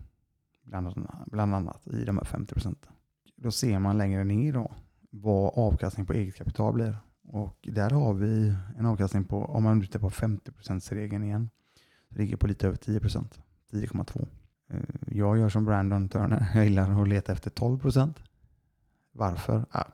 Bland, 0.62 1.08
bland 1.26 1.54
annat 1.54 1.86
i 1.86 2.04
de 2.04 2.18
här 2.18 2.24
50 2.24 2.54
procenten. 2.54 2.92
Då 3.36 3.50
ser 3.50 3.78
man 3.78 3.98
längre 3.98 4.24
ner 4.24 4.52
då 4.52 4.74
vad 5.10 5.52
avkastning 5.58 6.06
på 6.06 6.12
eget 6.12 6.34
kapital 6.34 6.74
blir. 6.74 6.96
Och 7.28 7.68
där 7.72 7.90
har 7.90 8.14
vi 8.14 8.54
en 8.78 8.86
avkastning 8.86 9.24
på, 9.24 9.44
om 9.44 9.62
man 9.62 9.80
tittar 9.80 9.98
på 9.98 10.10
50% 10.10 10.94
regeln 10.94 11.24
igen, 11.24 11.50
så 12.08 12.18
ligger 12.18 12.36
på 12.36 12.46
lite 12.46 12.66
över 12.66 12.76
10 12.76 13.00
procent, 13.00 13.40
10,2. 13.70 14.28
Eh, 14.68 14.80
jag 15.06 15.38
gör 15.38 15.48
som 15.48 15.64
Brandon 15.64 16.08
Turner, 16.08 16.50
jag 16.54 16.64
gillar 16.64 17.02
att 17.02 17.08
leta 17.08 17.32
efter 17.32 17.50
12 17.50 17.78
procent. 17.78 18.18
Varför? 19.12 19.64
Ah, 19.70 19.84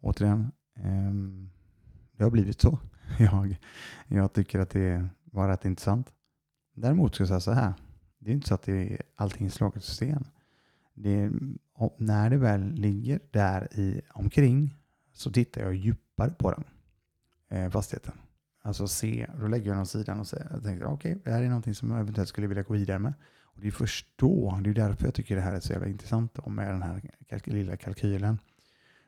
återigen, 0.00 0.52
ehm, 0.74 1.50
det 2.12 2.24
har 2.24 2.30
blivit 2.30 2.60
så. 2.60 2.78
Jag, 3.18 3.58
jag 4.06 4.32
tycker 4.32 4.58
att 4.58 4.70
det 4.70 5.08
var 5.24 5.48
rätt 5.48 5.64
intressant. 5.64 6.12
Däremot 6.74 7.14
ska 7.14 7.22
jag 7.22 7.28
säga 7.28 7.40
så 7.40 7.52
här, 7.52 7.74
det 8.18 8.30
är 8.30 8.34
inte 8.34 8.48
så 8.48 8.54
att 8.54 8.62
det 8.62 8.92
är 8.92 9.02
allting 9.16 9.46
är 9.46 9.50
slaget 9.50 9.84
system. 9.84 10.24
Det, 10.94 11.30
när 11.96 12.30
det 12.30 12.36
väl 12.36 12.72
ligger 12.72 13.20
där 13.30 13.78
i 13.78 14.00
omkring 14.10 14.74
så 15.12 15.32
tittar 15.32 15.60
jag 15.60 15.74
djupare 15.74 16.30
på 16.30 16.50
den 16.50 16.64
eh, 17.48 17.70
fastigheten. 17.70 18.14
Alltså 18.62 18.88
se, 18.88 19.26
då 19.40 19.46
lägger 19.46 19.66
jag 19.66 19.74
den 19.74 19.82
åt 19.82 19.88
sidan 19.88 20.20
och 20.20 20.26
säger, 20.26 20.48
jag 20.50 20.62
tänker 20.62 20.84
okej, 20.84 21.12
okay, 21.12 21.22
det 21.24 21.30
här 21.30 21.42
är 21.42 21.48
någonting 21.48 21.74
som 21.74 21.90
jag 21.90 22.00
eventuellt 22.00 22.28
skulle 22.28 22.46
vilja 22.46 22.62
gå 22.62 22.74
vidare 22.74 22.98
med. 22.98 23.14
Och 23.42 23.60
det 23.60 23.66
är 23.66 23.72
först 23.72 24.06
då, 24.16 24.60
det 24.64 24.70
är 24.70 24.74
därför 24.74 25.04
jag 25.04 25.14
tycker 25.14 25.36
det 25.36 25.42
här 25.42 25.52
är 25.52 25.60
så 25.60 25.72
jävla 25.72 25.88
intressant 25.88 26.46
med 26.46 26.72
den 26.72 26.82
här 26.82 27.10
kalk 27.28 27.46
lilla 27.46 27.76
kalkylen. 27.76 28.38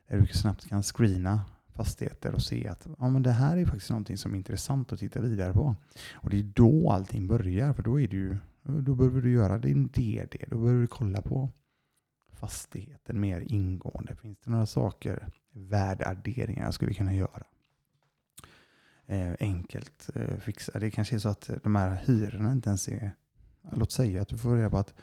Där 0.07 0.19
du 0.19 0.27
snabbt 0.27 0.69
kan 0.69 0.83
screena 0.83 1.41
fastigheter 1.73 2.33
och 2.35 2.41
se 2.41 2.67
att 2.67 2.87
ja, 2.99 3.09
men 3.09 3.23
det 3.23 3.31
här 3.31 3.57
är 3.57 3.65
faktiskt 3.65 3.89
någonting 3.89 4.17
som 4.17 4.33
är 4.33 4.37
intressant 4.37 4.93
att 4.93 4.99
titta 4.99 5.21
vidare 5.21 5.53
på. 5.53 5.75
Och 6.13 6.29
det 6.29 6.39
är 6.39 6.43
då 6.43 6.89
allting 6.89 7.27
börjar, 7.27 7.73
för 7.73 7.83
då 7.83 7.99
är 7.99 8.07
det 8.07 8.15
ju, 8.15 8.37
då 8.63 8.95
behöver 8.95 9.21
du 9.21 9.31
göra 9.31 9.57
din 9.57 9.87
DD, 9.87 10.45
då 10.47 10.57
behöver 10.57 10.81
du 10.81 10.87
kolla 10.87 11.21
på 11.21 11.49
fastigheten 12.33 13.19
mer 13.19 13.41
ingående. 13.47 14.15
Finns 14.15 14.39
det 14.39 14.51
några 14.51 14.65
saker, 14.65 15.27
värdeadderingar 15.51 16.65
jag 16.65 16.73
skulle 16.73 16.93
kunna 16.93 17.13
göra? 17.13 17.43
Eh, 19.05 19.33
enkelt 19.39 20.09
eh, 20.15 20.37
fixa. 20.37 20.79
Det 20.79 20.91
kanske 20.91 21.15
är 21.15 21.19
så 21.19 21.29
att 21.29 21.49
de 21.63 21.75
här 21.75 22.01
hyrorna 22.05 22.51
inte 22.51 22.69
ens 22.69 22.87
är... 22.87 23.11
Låt 23.71 23.91
säga 23.91 24.21
att 24.21 24.27
du 24.27 24.37
får 24.37 24.55
reda 24.55 24.69
på 24.69 24.77
att 24.77 24.93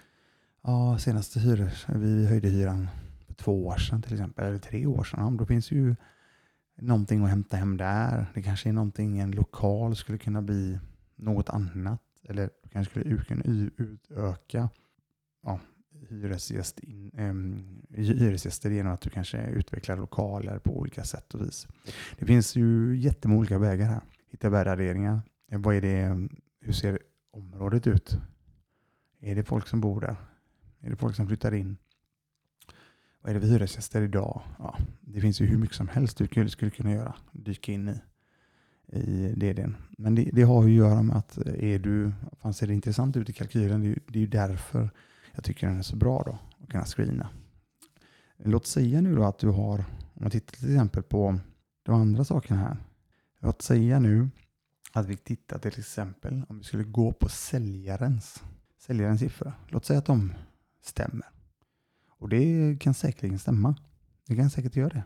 ja, 0.62 0.99
senaste 0.99 1.41
hyror, 1.41 1.71
vi 1.99 2.27
höjde 2.27 2.49
hyran 2.49 2.89
för 3.27 3.35
två 3.35 3.67
år 3.67 3.77
sedan 3.77 4.03
till 4.03 4.12
exempel, 4.12 4.45
eller 4.45 4.59
tre 4.59 4.87
år 4.87 5.05
sedan. 5.05 5.21
Ja, 5.21 5.39
då 5.39 5.47
finns 5.47 5.71
ju 5.71 5.97
någonting 6.81 7.25
att 7.25 7.31
hämta 7.31 7.57
hem 7.57 7.77
där. 7.77 8.27
Det 8.35 8.43
kanske 8.43 8.69
är 8.69 8.73
någonting, 8.73 9.19
en 9.19 9.31
lokal 9.31 9.97
skulle 9.97 10.19
kunna 10.19 10.43
bli 10.43 10.79
något 11.17 11.49
annat. 11.49 12.03
Eller 12.23 12.51
du 12.63 12.69
kanske 12.69 12.91
skulle 12.91 13.25
kunna 13.25 13.43
utöka 13.77 14.69
ja, 15.43 15.61
hyresgäst 16.09 16.79
in, 16.79 17.11
um, 17.19 17.83
hyresgäster 17.91 18.71
genom 18.71 18.93
att 18.93 19.01
du 19.01 19.11
kanske 19.11 19.47
utvecklar 19.47 19.97
lokaler 19.97 20.59
på 20.59 20.79
olika 20.79 21.05
sätt 21.05 21.35
och 21.35 21.41
vis. 21.41 21.69
Det 22.19 22.27
finns 22.27 22.57
ju 22.57 22.97
jättemånga 22.97 23.41
olika 23.41 23.59
vägar 23.59 23.87
här. 23.87 24.01
Hitta 24.31 24.49
värderingar. 24.49 25.21
Eh, 25.53 25.59
vad 25.59 25.75
är 25.75 25.81
det, 25.81 26.29
hur 26.61 26.73
ser 26.73 26.99
området 27.31 27.87
ut? 27.87 28.19
Är 29.21 29.35
det 29.35 29.45
folk 29.45 29.67
som 29.67 29.81
bor 29.81 30.01
där? 30.01 30.17
Är 30.81 30.91
det 30.91 30.97
folk 30.97 31.17
som 31.17 31.27
flyttar 31.27 31.55
in? 31.55 31.77
Vad 33.21 33.31
är 33.31 33.35
det 33.35 33.41
för 33.41 33.49
hyresgäster 33.49 34.03
idag? 34.03 34.43
Ja, 34.59 34.79
det 35.00 35.21
finns 35.21 35.41
ju 35.41 35.47
hur 35.47 35.59
mycket 35.59 35.77
som 35.77 35.89
helst 35.89 36.19
du 36.19 36.49
skulle 36.49 36.71
kunna 36.71 36.93
göra. 36.93 37.15
Dyka 37.33 37.73
in 37.73 37.89
i, 37.89 38.00
i 38.99 39.35
DDn. 39.37 39.77
Men 39.99 40.15
det, 40.15 40.31
det 40.33 40.43
har 40.43 40.67
ju 40.67 40.69
att 40.69 40.91
göra 40.91 41.03
med 41.03 41.17
att 41.17 41.47
eh, 41.47 41.65
är 41.65 41.79
du, 41.79 42.12
fan 42.43 42.55
ser 42.55 42.67
det 42.67 42.75
intressant 42.75 43.17
ut 43.17 43.31
i 43.31 43.33
kalkylen? 43.33 43.81
Det, 43.81 43.99
det 44.07 44.19
är 44.19 44.21
ju 44.21 44.27
därför 44.27 44.91
jag 45.33 45.45
tycker 45.45 45.67
den 45.67 45.79
är 45.79 45.83
så 45.83 45.97
bra 45.97 46.23
då, 46.27 46.39
att 46.62 46.71
kunna 46.71 46.85
screena. 46.85 47.29
Låt 48.37 48.67
säga 48.67 49.00
nu 49.00 49.17
då 49.17 49.25
att 49.25 49.39
du 49.39 49.49
har, 49.49 49.79
om 49.79 50.23
man 50.23 50.31
tittar 50.31 50.57
till 50.57 50.75
exempel 50.75 51.03
på 51.03 51.39
de 51.83 51.95
andra 51.95 52.25
sakerna 52.25 52.61
här. 52.61 52.77
Låt 53.39 53.62
säga 53.62 54.00
nu 54.00 54.29
att 54.93 55.07
vi 55.07 55.17
tittar 55.17 55.59
till 55.59 55.79
exempel 55.79 56.43
om 56.49 56.59
vi 56.59 56.65
skulle 56.65 56.85
gå 56.85 57.12
på 57.12 57.29
säljarens, 57.29 58.43
säljarens 58.79 59.21
siffra. 59.21 59.53
Låt 59.69 59.85
säga 59.85 59.99
att 59.99 60.07
de 60.07 60.33
stämmer. 60.83 61.29
Och 62.21 62.29
det 62.29 62.77
kan 62.81 62.95
säkerligen 62.95 63.39
stämma. 63.39 63.75
Det 64.27 64.37
kan 64.37 64.50
säkert 64.50 64.77
göra 64.77 64.89
det. 64.89 65.03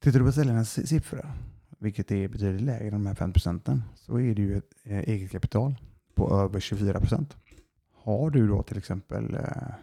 Tittar 0.00 0.18
du 0.18 0.24
på 0.24 0.32
säljarnas 0.32 0.88
siffror, 0.88 1.32
vilket 1.78 2.10
är 2.10 2.28
betydligt 2.28 2.62
lägre 2.62 2.86
än 2.86 2.92
de 2.92 3.06
här 3.06 3.14
5 3.14 3.32
procenten, 3.32 3.82
så 3.94 4.20
är 4.20 4.34
det 4.34 4.42
ju 4.42 4.56
ett 4.56 4.74
eh, 4.82 4.98
eget 4.98 5.30
kapital 5.30 5.76
på 6.14 6.40
över 6.40 6.60
24 6.60 7.00
procent. 7.00 7.36
Har 7.92 8.30
du 8.30 8.48
då 8.48 8.62
till 8.62 8.78
exempel 8.78 9.34
eh, 9.34 9.74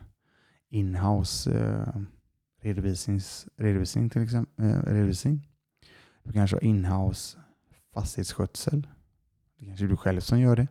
inhouse 0.69 1.51
eh, 1.51 2.01
redovisning 2.61 4.09
till 4.09 4.23
exempel, 4.23 4.65
redovisning. 4.83 5.47
Du 6.23 6.33
kanske 6.33 6.55
har 6.55 6.63
inhouse 6.63 7.37
fastighetsskötsel. 7.93 8.87
Det 9.59 9.65
kanske 9.65 9.85
är 9.85 9.89
du 9.89 9.97
själv 9.97 10.19
som 10.19 10.39
gör 10.39 10.55
det. 10.55 10.67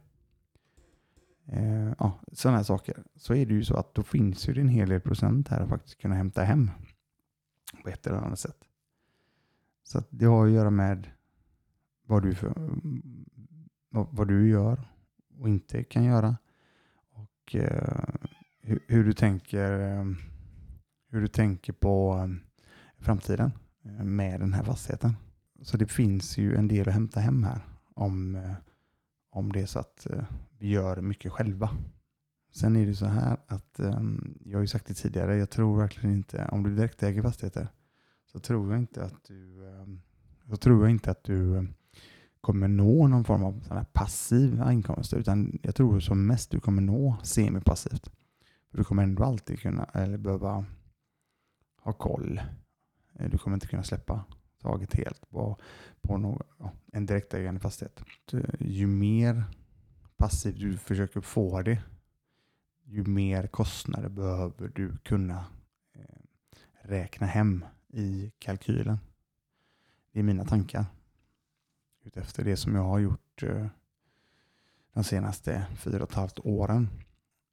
Eh, 1.48 1.92
ja, 1.98 2.20
sådana 2.32 2.56
här 2.56 2.64
saker. 2.64 3.02
Så 3.16 3.34
är 3.34 3.46
det 3.46 3.54
ju 3.54 3.64
så 3.64 3.76
att 3.76 3.94
då 3.94 4.02
finns 4.02 4.48
ju 4.48 4.60
en 4.60 4.68
hel 4.68 4.88
del 4.88 5.00
procent 5.00 5.48
här 5.48 5.60
att 5.60 5.68
faktiskt 5.68 5.98
kunna 6.00 6.14
hämta 6.14 6.42
hem 6.42 6.70
på 7.82 7.88
ett 7.88 8.06
eller 8.06 8.18
annat 8.18 8.38
sätt. 8.38 8.64
Så 9.84 10.02
det 10.10 10.24
har 10.24 10.46
att 10.46 10.52
göra 10.52 10.70
med 10.70 11.10
vad 12.06 12.22
du, 12.22 12.34
för, 12.34 12.52
vad, 13.90 14.06
vad 14.10 14.28
du 14.28 14.48
gör 14.48 14.88
och 15.40 15.48
inte 15.48 15.84
kan 15.84 16.04
göra 16.04 16.36
och 17.12 17.54
eh, 17.54 18.14
hur, 18.60 18.84
hur, 18.86 19.04
du 19.04 19.12
tänker, 19.12 19.80
eh, 19.80 20.04
hur 21.10 21.20
du 21.20 21.28
tänker 21.28 21.72
på 21.72 22.18
eh, 22.18 22.28
framtiden 22.98 23.52
eh, 23.84 24.04
med 24.04 24.40
den 24.40 24.52
här 24.52 24.64
fastigheten. 24.64 25.16
Så 25.62 25.76
det 25.76 25.86
finns 25.86 26.38
ju 26.38 26.56
en 26.56 26.68
del 26.68 26.88
att 26.88 26.94
hämta 26.94 27.20
hem 27.20 27.42
här 27.42 27.60
om, 27.94 28.34
eh, 28.34 28.52
om 29.30 29.52
det 29.52 29.60
är 29.60 29.66
så 29.66 29.78
att 29.78 30.06
vi 30.58 30.68
gör 30.68 31.00
mycket 31.00 31.32
själva. 31.32 31.70
Sen 32.54 32.76
är 32.76 32.86
det 32.86 32.94
så 32.94 33.06
här 33.06 33.36
att 33.46 33.78
ehm, 33.78 34.38
jag 34.44 34.58
har 34.58 34.62
ju 34.62 34.66
sagt 34.66 34.86
det 34.86 34.94
tidigare, 34.94 35.36
jag 35.36 35.50
tror 35.50 35.78
verkligen 35.78 36.16
inte, 36.16 36.48
om 36.52 36.62
du 36.62 36.76
direkt 36.76 37.02
äger 37.02 37.22
fastigheter, 37.22 37.68
så 38.32 38.38
tror 38.38 38.72
jag 38.72 38.80
inte 38.80 39.04
att 39.04 39.24
du, 39.28 39.68
ehm, 39.68 40.00
så 40.48 40.56
tror 40.56 40.82
jag 40.82 40.90
inte 40.90 41.10
att 41.10 41.24
du 41.24 41.58
ehm, 41.58 41.74
kommer 42.40 42.68
nå 42.68 43.08
någon 43.08 43.24
form 43.24 43.44
av 43.44 43.60
sån 43.60 43.84
passiva 43.92 44.72
inkomster 44.72 45.18
utan 45.18 45.58
jag 45.62 45.74
tror 45.74 46.00
som 46.00 46.26
mest 46.26 46.50
du 46.50 46.60
kommer 46.60 46.82
nå 46.82 47.16
semipassivt. 47.22 48.10
du 48.70 48.84
kommer 48.84 49.02
ändå 49.02 49.24
alltid 49.24 49.60
kunna 49.60 49.84
eller 49.84 50.18
behöva 50.18 50.64
ha 51.82 51.92
koll. 51.92 52.40
Eh, 53.14 53.30
du 53.30 53.38
kommer 53.38 53.56
inte 53.56 53.66
kunna 53.66 53.82
släppa 53.82 54.24
taget 54.62 54.94
helt 54.94 55.30
på, 55.30 55.56
på 56.02 56.18
någon, 56.18 56.42
ja, 56.58 56.72
en 56.92 57.06
direktägande 57.06 57.60
fastighet. 57.60 58.02
Ju 58.58 58.86
mer 58.86 59.44
passivt 60.16 60.58
du 60.58 60.78
försöker 60.78 61.20
få 61.20 61.62
det, 61.62 61.82
ju 62.84 63.04
mer 63.04 63.46
kostnader 63.46 64.08
behöver 64.08 64.68
du 64.74 64.96
kunna 64.96 65.44
eh, 65.92 66.02
räkna 66.82 67.26
hem 67.26 67.64
i 67.88 68.32
kalkylen. 68.38 68.98
Det 70.12 70.18
är 70.18 70.22
mina 70.22 70.44
tankar 70.44 70.86
utefter 72.04 72.44
det 72.44 72.56
som 72.56 72.74
jag 72.74 72.82
har 72.82 72.98
gjort 72.98 73.42
eh, 73.42 73.66
de 74.92 75.04
senaste 75.04 75.66
fyra 75.76 76.02
och 76.02 76.10
ett 76.10 76.16
halvt 76.16 76.38
åren. 76.38 76.88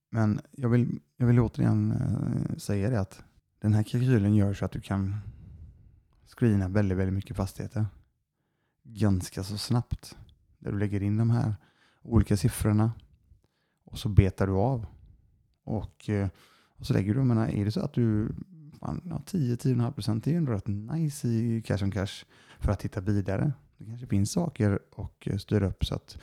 Men 0.10 0.42
jag 0.52 0.70
vill, 0.70 1.00
jag 1.18 1.28
vill 1.28 1.40
återigen 1.40 1.92
eh, 1.92 2.58
säga 2.58 2.90
det 2.90 3.00
att 3.00 3.24
den 3.60 3.74
här 3.74 3.84
kalkylen 3.84 4.36
gör 4.36 4.54
så 4.54 4.66
att 4.66 4.72
du 4.72 4.82
kan 4.82 5.20
screena 6.26 6.68
väldigt, 6.68 6.98
väldigt 6.98 7.14
mycket 7.14 7.38
fastigheter 7.38 7.86
ganska 8.84 9.44
så 9.44 9.58
snabbt. 9.58 10.18
Där 10.60 10.72
du 10.72 10.80
lägger 10.80 11.04
in 11.04 11.18
de 11.18 11.30
här 11.30 11.56
olika 12.04 12.38
siffrorna 12.38 12.92
och 13.86 14.00
så 14.00 14.10
betar 14.10 14.48
du 14.48 14.54
av. 14.54 14.86
Och, 15.64 16.10
eh, 16.10 16.30
och 16.78 16.86
så 16.86 16.94
lägger 16.94 17.14
du, 17.14 17.24
menar, 17.24 17.48
är 17.48 17.66
det 17.66 17.72
så 17.72 17.80
att 17.80 17.94
du 17.94 18.36
fan, 18.80 19.02
ja, 19.06 19.22
10-10,5 19.26 19.92
procent, 19.92 20.24
det 20.24 20.30
är 20.30 20.32
ju 20.32 20.38
ändå 20.38 20.52
rätt 20.52 20.68
nice 20.68 21.28
i 21.28 21.62
cash 21.62 21.84
on 21.84 21.92
cash 21.92 22.26
för 22.60 22.72
att 22.72 22.80
titta 22.80 23.02
vidare. 23.02 23.54
Det 23.78 23.86
kanske 23.86 24.08
finns 24.08 24.32
saker 24.32 24.80
och 24.92 25.28
eh, 25.28 25.38
styra 25.38 25.68
upp 25.68 25.86
så 25.86 25.96
att 25.96 26.18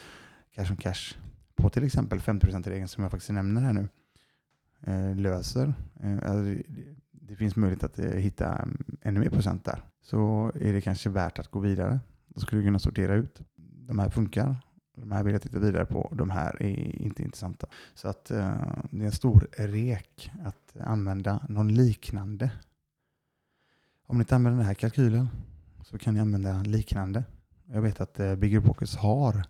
cash 0.54 0.70
on 0.70 0.76
cash 0.76 1.16
på 1.54 1.70
till 1.70 1.84
exempel 1.84 2.18
50%-regeln 2.18 2.88
som 2.88 3.02
jag 3.02 3.10
faktiskt 3.10 3.30
nämner 3.30 3.60
här 3.60 3.72
nu 3.72 3.88
eh, 4.80 5.16
löser. 5.16 5.74
Eh, 6.00 6.14
alltså, 6.14 6.62
det 7.10 7.36
finns 7.36 7.56
möjlighet 7.56 7.84
att 7.84 7.98
hitta 7.98 8.56
mm, 8.56 8.84
ännu 9.02 9.20
mer 9.20 9.30
procent 9.30 9.64
där. 9.64 9.82
Så 10.02 10.52
är 10.54 10.72
det 10.72 10.80
kanske 10.80 11.10
värt 11.10 11.38
att 11.38 11.48
gå 11.48 11.60
vidare. 11.60 12.00
Då 12.28 12.40
skulle 12.40 12.60
du 12.60 12.66
kunna 12.66 12.78
sortera 12.78 13.14
ut. 13.14 13.40
De 13.56 13.98
här 13.98 14.10
funkar. 14.10 14.56
De 14.96 15.12
här 15.12 15.24
vill 15.24 15.32
jag 15.32 15.42
titta 15.42 15.58
vidare 15.58 15.86
på. 15.86 16.12
De 16.14 16.30
här 16.30 16.62
är 16.62 17.02
inte 17.02 17.22
intressanta. 17.22 17.66
Så 17.94 18.08
att 18.08 18.30
eh, 18.30 18.54
det 18.90 19.02
är 19.02 19.06
en 19.06 19.12
stor 19.12 19.48
rek 19.56 20.32
att 20.44 20.76
använda 20.80 21.46
någon 21.48 21.74
liknande. 21.74 22.50
Om 24.06 24.16
ni 24.18 24.22
inte 24.22 24.34
använder 24.34 24.58
den 24.58 24.66
här 24.66 24.74
kalkylen 24.74 25.28
så 25.82 25.98
kan 25.98 26.14
ni 26.14 26.20
använda 26.20 26.62
liknande. 26.62 27.24
Jag 27.66 27.82
vet 27.82 28.00
att 28.00 28.20
eh, 28.20 28.36
Bigger 28.36 28.60
Pockets 28.60 28.96
har 28.96 29.44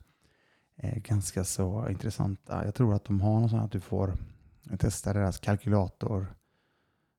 eh, 0.77 0.99
ganska 0.99 1.45
så 1.45 1.89
intressanta. 1.89 2.65
Jag 2.65 2.75
tror 2.75 2.95
att 2.95 3.05
de 3.05 3.21
har 3.21 3.41
något 3.41 3.51
sånt 3.51 3.63
att 3.63 3.73
du 3.73 3.81
får 3.81 4.17
testa 4.79 5.13
deras 5.13 5.39
kalkylator 5.39 6.27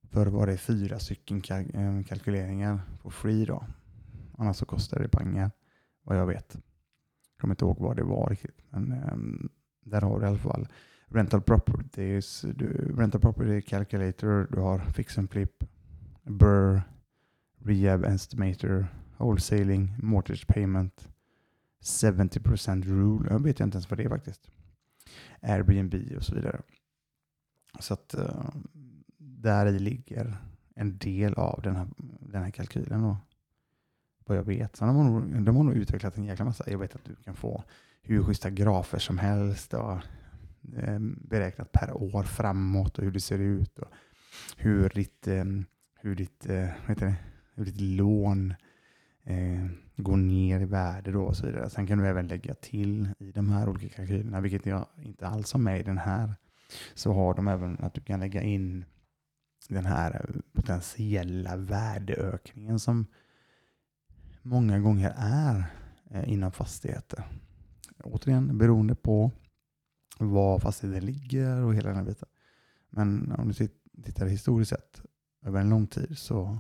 för 0.09 0.27
var 0.27 0.47
det 0.47 0.57
fyra 0.57 0.99
stycken 0.99 1.43
eh, 1.49 2.03
kalkyleringar 2.03 2.81
på 3.01 3.11
free 3.11 3.45
då. 3.45 3.65
Annars 4.37 4.57
så 4.57 4.65
kostar 4.65 4.99
det 4.99 5.07
pengar 5.07 5.51
vad 6.03 6.17
jag 6.17 6.25
vet. 6.25 6.57
Jag 7.41 7.43
kommer 7.43 7.53
inte 7.53 7.65
ihåg 7.65 7.79
vad 7.79 7.95
det 7.95 8.03
var 8.03 8.29
riktigt. 8.29 8.61
Men 8.69 9.03
um, 9.11 9.49
där 9.83 10.01
har 10.01 10.19
du 10.19 10.25
i 10.25 10.29
alla 10.29 10.37
fall 10.37 10.67
Rental 11.07 11.41
Properties, 11.41 12.41
du, 12.41 12.95
Rental 12.97 13.21
Property 13.21 13.61
Calculator, 13.61 14.47
du 14.51 14.59
har 14.59 14.79
Fix 14.79 15.17
and 15.17 15.31
Flip, 15.31 15.63
Burr, 16.23 16.81
Rehab 17.57 18.05
Estimator, 18.05 18.87
Wholesaling, 19.17 19.95
Mortgage 19.97 20.47
Payment, 20.47 21.09
70% 21.83 22.83
Rule. 22.83 23.29
Jag 23.29 23.43
vet 23.43 23.59
inte 23.59 23.75
ens 23.75 23.89
vad 23.89 23.99
det 23.99 24.03
är 24.03 24.09
faktiskt. 24.09 24.51
Airbnb 25.41 25.95
och 26.17 26.23
så 26.23 26.35
vidare. 26.35 26.61
Så 27.79 27.93
att 27.93 28.15
uh, 28.17 28.49
där 29.17 29.65
i 29.65 29.79
ligger 29.79 30.37
en 30.75 30.97
del 30.97 31.33
av 31.33 31.61
den 31.61 31.75
här, 31.75 31.87
den 32.19 32.43
här 32.43 32.51
kalkylen. 32.51 33.01
Då 33.01 33.17
vad 34.31 34.37
jag 34.37 34.43
vet. 34.43 34.75
Sen 34.75 34.87
de, 34.87 34.97
har 34.97 35.03
nog, 35.03 35.43
de 35.43 35.55
har 35.55 35.63
nog 35.63 35.75
utvecklat 35.75 36.17
en 36.17 36.23
jäkla 36.23 36.45
massa. 36.45 36.63
Jag 36.67 36.79
vet 36.79 36.95
att 36.95 37.05
du 37.05 37.15
kan 37.15 37.35
få 37.35 37.63
hur 38.01 38.23
schyssta 38.23 38.49
grafer 38.49 38.99
som 38.99 39.17
helst 39.17 39.73
och 39.73 39.91
eh, 40.77 40.99
beräknat 40.99 41.71
per 41.71 41.93
år 41.97 42.23
framåt 42.23 42.97
och 42.97 43.03
hur 43.03 43.11
det 43.11 43.19
ser 43.19 43.39
ut 43.39 43.79
och 43.79 43.87
hur 44.57 44.89
ditt, 44.89 45.27
eh, 45.27 45.45
hur 46.01 46.15
ditt, 46.15 46.49
eh, 46.49 46.67
heter 46.87 47.05
det, 47.05 47.15
hur 47.55 47.65
ditt 47.65 47.81
lån 47.81 48.53
eh, 49.23 49.67
går 49.97 50.17
ner 50.17 50.59
i 50.59 50.65
värde 50.65 51.11
då 51.11 51.23
och 51.23 51.37
så 51.37 51.45
vidare. 51.45 51.69
Sen 51.69 51.87
kan 51.87 51.97
du 51.97 52.07
även 52.07 52.27
lägga 52.27 52.53
till 52.53 53.09
i 53.19 53.31
de 53.31 53.49
här 53.49 53.69
olika 53.69 53.95
kalkylerna, 53.95 54.41
vilket 54.41 54.65
jag 54.65 54.85
inte 54.97 55.27
alls 55.27 55.53
har 55.53 55.59
med 55.59 55.79
i 55.79 55.83
den 55.83 55.97
här, 55.97 56.35
så 56.93 57.13
har 57.13 57.33
de 57.33 57.47
även 57.47 57.77
att 57.79 57.93
du 57.93 58.01
kan 58.01 58.19
lägga 58.19 58.41
in 58.41 58.85
den 59.69 59.85
här 59.85 60.11
eh, 60.13 60.41
potentiella 60.53 61.55
värdeökningen 61.55 62.79
som 62.79 63.05
många 64.41 64.79
gånger 64.79 65.13
är 65.17 65.65
eh, 66.09 66.33
inom 66.33 66.51
fastigheter. 66.51 67.23
Återigen 68.03 68.57
beroende 68.57 68.95
på 68.95 69.31
var 70.17 70.59
fastigheten 70.59 71.05
ligger 71.05 71.63
och 71.63 71.75
hela 71.75 71.89
den 71.89 71.97
här 71.97 72.05
biten. 72.05 72.27
Men 72.89 73.31
om 73.31 73.51
du 73.51 73.67
tittar 74.03 74.25
historiskt 74.25 74.69
sett 74.69 75.01
över 75.45 75.59
en 75.59 75.69
lång 75.69 75.87
tid 75.87 76.17
så 76.17 76.57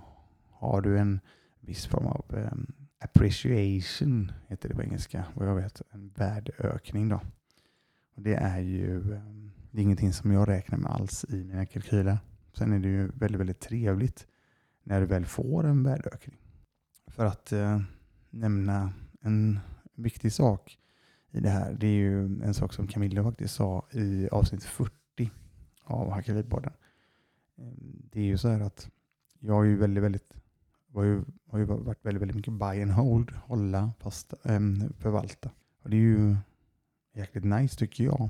har 0.49 0.81
du 0.81 0.99
en 0.99 1.19
viss 1.59 1.85
form 1.85 2.07
av 2.07 2.25
um, 2.29 2.73
appreciation, 2.99 4.31
heter 4.47 4.69
det 4.69 4.75
på 4.75 4.83
engelska, 4.83 5.25
vad 5.33 5.47
jag 5.47 5.55
vet, 5.55 5.81
en 5.91 6.09
värdeökning 6.09 7.09
då. 7.09 7.21
Och 8.15 8.21
det 8.21 8.35
är 8.35 8.59
ju 8.59 9.11
um, 9.11 9.51
det 9.71 9.79
är 9.79 9.83
ingenting 9.83 10.13
som 10.13 10.31
jag 10.31 10.47
räknar 10.47 10.77
med 10.77 10.91
alls 10.91 11.25
i 11.29 11.43
mina 11.43 11.65
kalkyler. 11.65 12.17
Sen 12.53 12.73
är 12.73 12.79
det 12.79 12.87
ju 12.87 13.07
väldigt, 13.07 13.39
väldigt 13.39 13.59
trevligt 13.59 14.27
när 14.83 15.01
du 15.01 15.05
väl 15.05 15.25
får 15.25 15.63
en 15.63 15.83
värdeökning. 15.83 16.37
För 17.11 17.25
att 17.25 17.51
eh, 17.51 17.81
nämna 18.29 18.93
en 19.21 19.59
viktig 19.95 20.33
sak 20.33 20.77
i 21.31 21.39
det 21.39 21.49
här. 21.49 21.73
Det 21.73 21.87
är 21.87 21.91
ju 21.91 22.23
en 22.43 22.53
sak 22.53 22.73
som 22.73 22.87
Camilla 22.87 23.23
faktiskt 23.23 23.55
sa 23.55 23.87
i 23.91 24.29
avsnitt 24.31 24.63
40 24.63 25.31
av 25.83 26.11
Hacka 26.11 26.33
Ehm, 27.57 28.01
det 28.11 28.19
är 28.19 28.25
ju 28.25 28.37
så 28.37 28.49
här 28.49 28.59
att 28.59 28.89
jag 29.39 29.53
har 29.53 29.63
ju 29.63 29.77
väldigt, 29.77 30.03
väldigt 30.03 30.33
har 30.93 31.03
ju, 31.03 31.23
har 31.47 31.59
ju 31.59 31.65
varit 31.65 32.05
väldigt, 32.05 32.21
väldigt 32.21 32.35
mycket 32.35 32.53
buy 32.53 32.81
and 32.81 32.91
hold, 32.91 33.31
hålla, 33.31 33.93
fast, 33.99 34.33
äm, 34.43 34.93
förvalta. 34.97 35.51
Och 35.83 35.89
det 35.89 35.95
är 35.95 36.01
ju 36.01 36.35
jäkligt 37.15 37.43
nice 37.43 37.77
tycker 37.77 38.03
jag. 38.03 38.29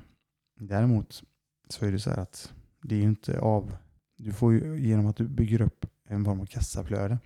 Däremot 0.56 1.24
så 1.70 1.86
är 1.86 1.92
det 1.92 2.00
så 2.00 2.10
här 2.10 2.18
att 2.18 2.54
det 2.82 2.96
är 2.96 3.00
ju 3.00 3.06
inte 3.06 3.40
av, 3.40 3.78
du 4.18 4.32
får 4.32 4.54
ju 4.54 4.80
genom 4.80 5.06
att 5.06 5.16
du 5.16 5.28
bygger 5.28 5.62
upp 5.62 5.86
en 6.08 6.26
form 6.26 6.42
av 6.42 6.46
kassaflöde 6.46 7.20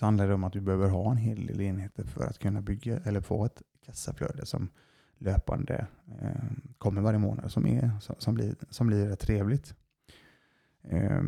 så 0.00 0.06
handlar 0.06 0.28
det 0.28 0.34
om 0.34 0.44
att 0.44 0.52
du 0.52 0.60
behöver 0.60 0.88
ha 0.88 1.10
en 1.10 1.16
hel 1.16 1.46
del 1.46 1.60
enheter 1.60 2.04
för 2.04 2.26
att 2.26 2.38
kunna 2.38 2.60
bygga 2.60 2.98
eller 3.04 3.20
få 3.20 3.44
ett 3.44 3.62
kassaflöde 3.86 4.46
som 4.46 4.68
löpande 5.18 5.86
eh, 6.20 6.42
kommer 6.78 7.00
varje 7.00 7.18
månad 7.18 7.52
som, 7.52 7.66
är, 7.66 7.90
som, 8.18 8.34
blir, 8.34 8.54
som 8.70 8.86
blir 8.86 9.08
rätt 9.08 9.20
trevligt. 9.20 9.74
Eh, 10.82 11.22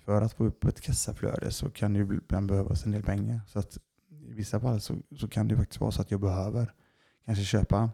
för 0.00 0.22
att 0.22 0.32
få 0.32 0.44
upp 0.44 0.64
ett 0.64 0.80
kassaflöde 0.80 1.50
så 1.50 1.70
kan 1.70 1.92
det 1.92 2.00
ibland 2.00 2.48
behövas 2.48 2.86
en 2.86 2.92
del 2.92 3.02
pengar. 3.02 3.40
Så 3.46 3.58
att 3.58 3.78
I 4.08 4.32
vissa 4.32 4.60
fall 4.60 4.80
så, 4.80 4.96
så 5.16 5.28
kan 5.28 5.48
det 5.48 5.56
faktiskt 5.56 5.80
vara 5.80 5.90
så 5.90 6.02
att 6.02 6.10
jag 6.10 6.20
behöver 6.20 6.72
kanske 7.24 7.44
köpa 7.44 7.90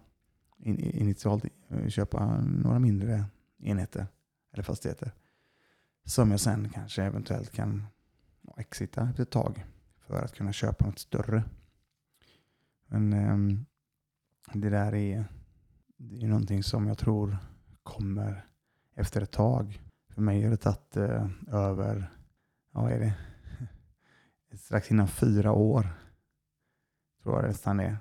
in, 0.58 0.80
initialt 0.80 1.44
eh, 1.68 1.88
köpa 1.88 2.40
några 2.40 2.78
mindre 2.78 3.24
enheter 3.58 4.06
eller 4.52 4.62
fastigheter 4.62 5.12
som 6.04 6.30
jag 6.30 6.40
sen 6.40 6.68
kanske 6.68 7.02
eventuellt 7.02 7.50
kan 7.50 7.86
exita 8.56 9.08
efter 9.08 9.22
ett 9.22 9.30
tag 9.30 9.64
för 10.06 10.22
att 10.22 10.34
kunna 10.34 10.52
köpa 10.52 10.86
något 10.86 10.98
större. 10.98 11.44
Men 12.86 13.12
eh, 13.12 13.58
det 14.52 14.70
där 14.70 14.94
är, 14.94 15.24
det 15.96 16.24
är 16.24 16.28
någonting 16.28 16.62
som 16.62 16.86
jag 16.86 16.98
tror 16.98 17.38
kommer 17.82 18.46
efter 18.94 19.20
ett 19.20 19.30
tag. 19.30 19.82
För 20.14 20.22
mig 20.22 20.42
har 20.42 20.50
det 20.50 20.56
tagit 20.56 20.96
eh, 20.96 21.28
över, 21.48 22.10
ja, 22.72 22.82
vad 22.82 22.92
är 22.92 22.98
det, 22.98 23.14
strax 24.56 24.90
innan 24.90 25.08
fyra 25.08 25.52
år 25.52 25.88
tror 27.22 27.34
jag 27.34 27.44
det 27.44 27.48
nästan 27.48 27.80
är 27.80 27.96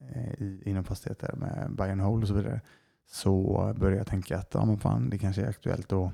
eh, 0.00 0.68
inom 0.68 0.84
fastigheter 0.84 1.36
med 1.36 1.74
buy 1.76 1.90
and 1.90 2.00
hold 2.00 2.22
och 2.22 2.28
så 2.28 2.34
vidare. 2.34 2.60
Så 3.06 3.74
började 3.76 3.96
jag 3.96 4.06
tänka 4.06 4.38
att 4.38 4.54
ja, 4.54 4.64
men 4.64 4.78
fan, 4.78 5.10
det 5.10 5.18
kanske 5.18 5.42
är 5.42 5.48
aktuellt 5.48 5.92
att 5.92 6.12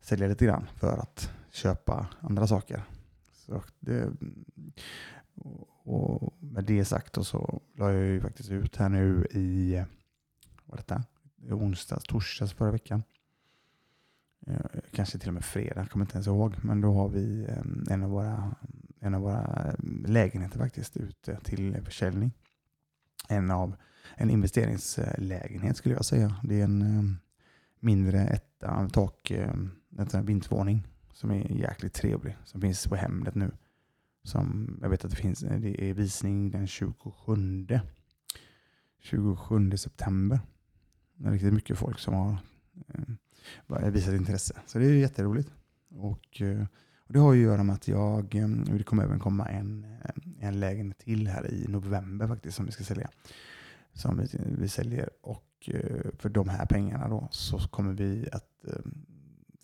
sälja 0.00 0.28
lite 0.28 0.44
grann 0.44 0.66
för 0.74 0.98
att 0.98 1.32
köpa 1.50 2.06
andra 2.20 2.46
saker. 2.46 2.82
Och 3.50 3.70
det, 3.80 4.12
och 5.82 6.34
med 6.40 6.64
det 6.64 6.84
sagt 6.84 7.26
så 7.26 7.62
la 7.74 7.92
jag 7.92 8.06
ju 8.06 8.20
faktiskt 8.20 8.50
ut 8.50 8.76
här 8.76 8.88
nu 8.88 9.26
i 9.30 9.84
vad 10.64 10.78
detta? 10.78 11.04
onsdags, 11.48 12.04
torsdags 12.04 12.52
förra 12.52 12.70
veckan. 12.70 13.02
Eh, 14.46 14.80
kanske 14.92 15.18
till 15.18 15.28
och 15.28 15.34
med 15.34 15.44
fredag, 15.44 15.86
kommer 15.86 16.04
inte 16.04 16.14
ens 16.14 16.26
ihåg. 16.26 16.54
Men 16.62 16.80
då 16.80 16.92
har 16.92 17.08
vi 17.08 17.46
eh, 17.48 17.92
en 17.94 18.02
av 18.02 18.10
våra, 18.10 18.54
en 19.00 19.14
av 19.14 19.20
våra 19.22 19.74
lägenheter 20.06 20.58
faktiskt 20.58 20.96
ute 20.96 21.40
till 21.44 21.82
försäljning. 21.84 22.32
En 23.28 23.50
av 23.50 23.76
en 24.16 24.30
investeringslägenhet 24.30 25.76
skulle 25.76 25.94
jag 25.94 26.04
säga. 26.04 26.36
Det 26.44 26.60
är 26.60 26.64
en 26.64 26.82
eh, 26.82 27.04
mindre 27.80 28.20
etta, 28.20 28.88
tak, 28.92 29.30
en 29.30 29.70
vindsvåning 30.22 30.86
som 31.20 31.30
är 31.30 31.52
jäkligt 31.52 31.94
trevlig. 31.94 32.36
Som 32.44 32.60
finns 32.60 32.86
på 32.86 32.96
Hemnet 32.96 33.34
nu. 33.34 33.50
Som 34.22 34.78
jag 34.82 34.88
vet 34.88 35.04
att 35.04 35.10
det 35.10 35.16
finns. 35.16 35.42
Eh, 35.42 35.60
det 35.60 35.90
är 35.90 35.94
visning 35.94 36.50
den 36.50 36.66
27, 36.66 37.68
27 38.98 39.76
september. 39.76 40.40
Det 41.14 41.28
är 41.28 41.32
riktigt 41.32 41.52
mycket 41.54 41.78
folk 41.78 41.98
som 41.98 42.14
har 42.14 42.36
eh, 43.80 43.90
visat 43.90 44.14
intresse. 44.14 44.60
Så 44.66 44.78
det 44.78 44.86
är 44.86 44.94
jätteroligt. 44.94 45.50
Och, 45.90 46.40
eh, 46.40 46.66
Och 47.06 47.12
det 47.12 47.18
har 47.18 47.32
ju 47.32 47.40
att 47.40 47.52
göra 47.52 47.62
med 47.64 47.74
att 47.74 47.88
jag, 47.88 48.34
eh, 48.34 48.48
det 48.48 48.84
kommer 48.84 49.02
även 49.04 49.18
komma 49.18 49.48
en, 49.48 49.84
eh, 49.84 50.46
en 50.46 50.60
lägenhet 50.60 50.98
till 50.98 51.28
här 51.28 51.50
i 51.50 51.68
november 51.68 52.28
faktiskt 52.28 52.56
som 52.56 52.66
vi 52.66 52.72
ska 52.72 52.84
sälja. 52.84 53.10
Som 53.92 54.18
vi, 54.18 54.26
vi 54.58 54.68
säljer 54.68 55.10
och 55.22 55.70
eh, 55.72 56.10
för 56.18 56.28
de 56.28 56.48
här 56.48 56.66
pengarna 56.66 57.08
då 57.08 57.28
så 57.30 57.58
kommer 57.58 57.92
vi 57.92 58.28
att 58.32 58.64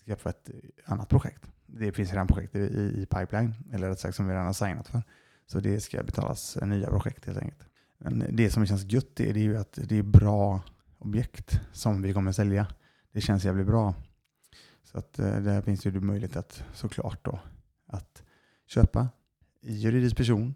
skaffa 0.06 0.30
ett 0.30 0.50
annat 0.84 1.08
projekt. 1.08 1.42
Det 1.66 1.92
finns 1.92 2.10
redan 2.10 2.26
projekt 2.26 2.54
i, 2.54 2.58
i 2.58 3.06
pipeline, 3.10 3.54
eller 3.72 3.88
rätt 3.88 4.00
sagt 4.00 4.16
som 4.16 4.26
vi 4.26 4.32
redan 4.32 4.46
har 4.46 4.52
signat 4.52 4.88
för. 4.88 5.02
Så 5.46 5.60
det 5.60 5.80
ska 5.80 6.02
betalas 6.02 6.58
nya 6.62 6.90
projekt 6.90 7.26
helt 7.26 7.38
enkelt. 7.38 7.68
Men 7.98 8.36
det 8.36 8.50
som 8.50 8.66
känns 8.66 8.84
gött 8.84 9.20
är, 9.20 9.34
det 9.34 9.40
är 9.40 9.44
ju 9.44 9.56
att 9.56 9.78
det 9.82 9.98
är 9.98 10.02
bra 10.02 10.62
objekt 10.98 11.60
som 11.72 12.02
vi 12.02 12.12
kommer 12.12 12.32
sälja. 12.32 12.66
Det 13.12 13.20
känns 13.20 13.44
jävligt 13.44 13.66
bra. 13.66 13.94
Så 14.84 14.98
att 14.98 15.18
eh, 15.18 15.40
där 15.40 15.62
finns 15.62 15.80
det 15.80 15.90
ju 15.90 16.00
möjlighet 16.00 16.36
att 16.36 16.64
såklart 16.74 17.24
då 17.24 17.40
att 17.86 18.22
köpa 18.66 19.08
i 19.62 19.72
juridisk 19.72 20.16
person 20.16 20.54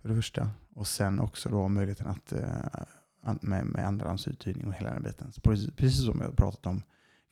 för 0.00 0.08
det 0.08 0.14
första 0.14 0.50
och 0.74 0.86
sen 0.86 1.20
också 1.20 1.48
då 1.48 1.68
möjligheten 1.68 2.06
att 2.06 2.32
eh, 2.32 3.36
med, 3.40 3.66
med 3.66 3.86
andrahandsuthyrning 3.86 4.66
och 4.66 4.74
hela 4.74 4.90
den 4.90 5.02
biten. 5.02 5.32
Så 5.32 5.40
precis, 5.40 5.70
precis 5.76 6.04
som 6.04 6.20
jag 6.20 6.26
har 6.26 6.34
pratat 6.34 6.66
om 6.66 6.82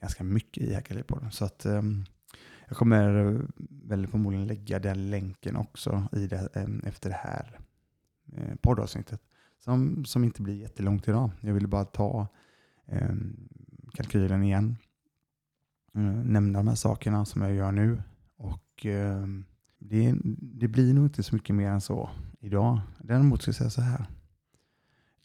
ganska 0.00 0.24
mycket 0.24 0.62
i 0.62 0.74
Hackerlivpodden. 0.74 1.30
Så 1.30 1.44
att 1.44 1.66
um, 1.66 2.04
jag 2.68 2.76
kommer 2.76 3.40
väl 3.68 4.06
förmodligen 4.06 4.46
lägga 4.46 4.78
den 4.78 5.10
länken 5.10 5.56
också 5.56 6.08
i 6.12 6.26
det, 6.26 6.48
um, 6.54 6.82
efter 6.86 7.10
det 7.10 7.16
här 7.16 7.60
eh, 8.32 8.54
poddavsnittet. 8.60 9.20
Som, 9.58 10.04
som 10.04 10.24
inte 10.24 10.42
blir 10.42 10.54
jättelångt 10.54 11.08
idag. 11.08 11.30
Jag 11.40 11.54
ville 11.54 11.68
bara 11.68 11.84
ta 11.84 12.28
um, 12.86 13.48
kalkylen 13.94 14.42
igen. 14.42 14.76
Eh, 15.94 16.02
nämna 16.02 16.58
de 16.58 16.68
här 16.68 16.74
sakerna 16.74 17.24
som 17.24 17.42
jag 17.42 17.54
gör 17.54 17.72
nu. 17.72 18.02
Och 18.36 18.86
det, 19.78 20.14
det 20.36 20.68
blir 20.68 20.94
nog 20.94 21.06
inte 21.06 21.22
så 21.22 21.34
mycket 21.34 21.56
mer 21.56 21.68
än 21.68 21.80
så 21.80 22.10
idag. 22.40 22.80
Däremot 22.98 23.42
ska 23.42 23.48
jag 23.48 23.56
säga 23.56 23.70
så 23.70 23.80
här. 23.80 24.06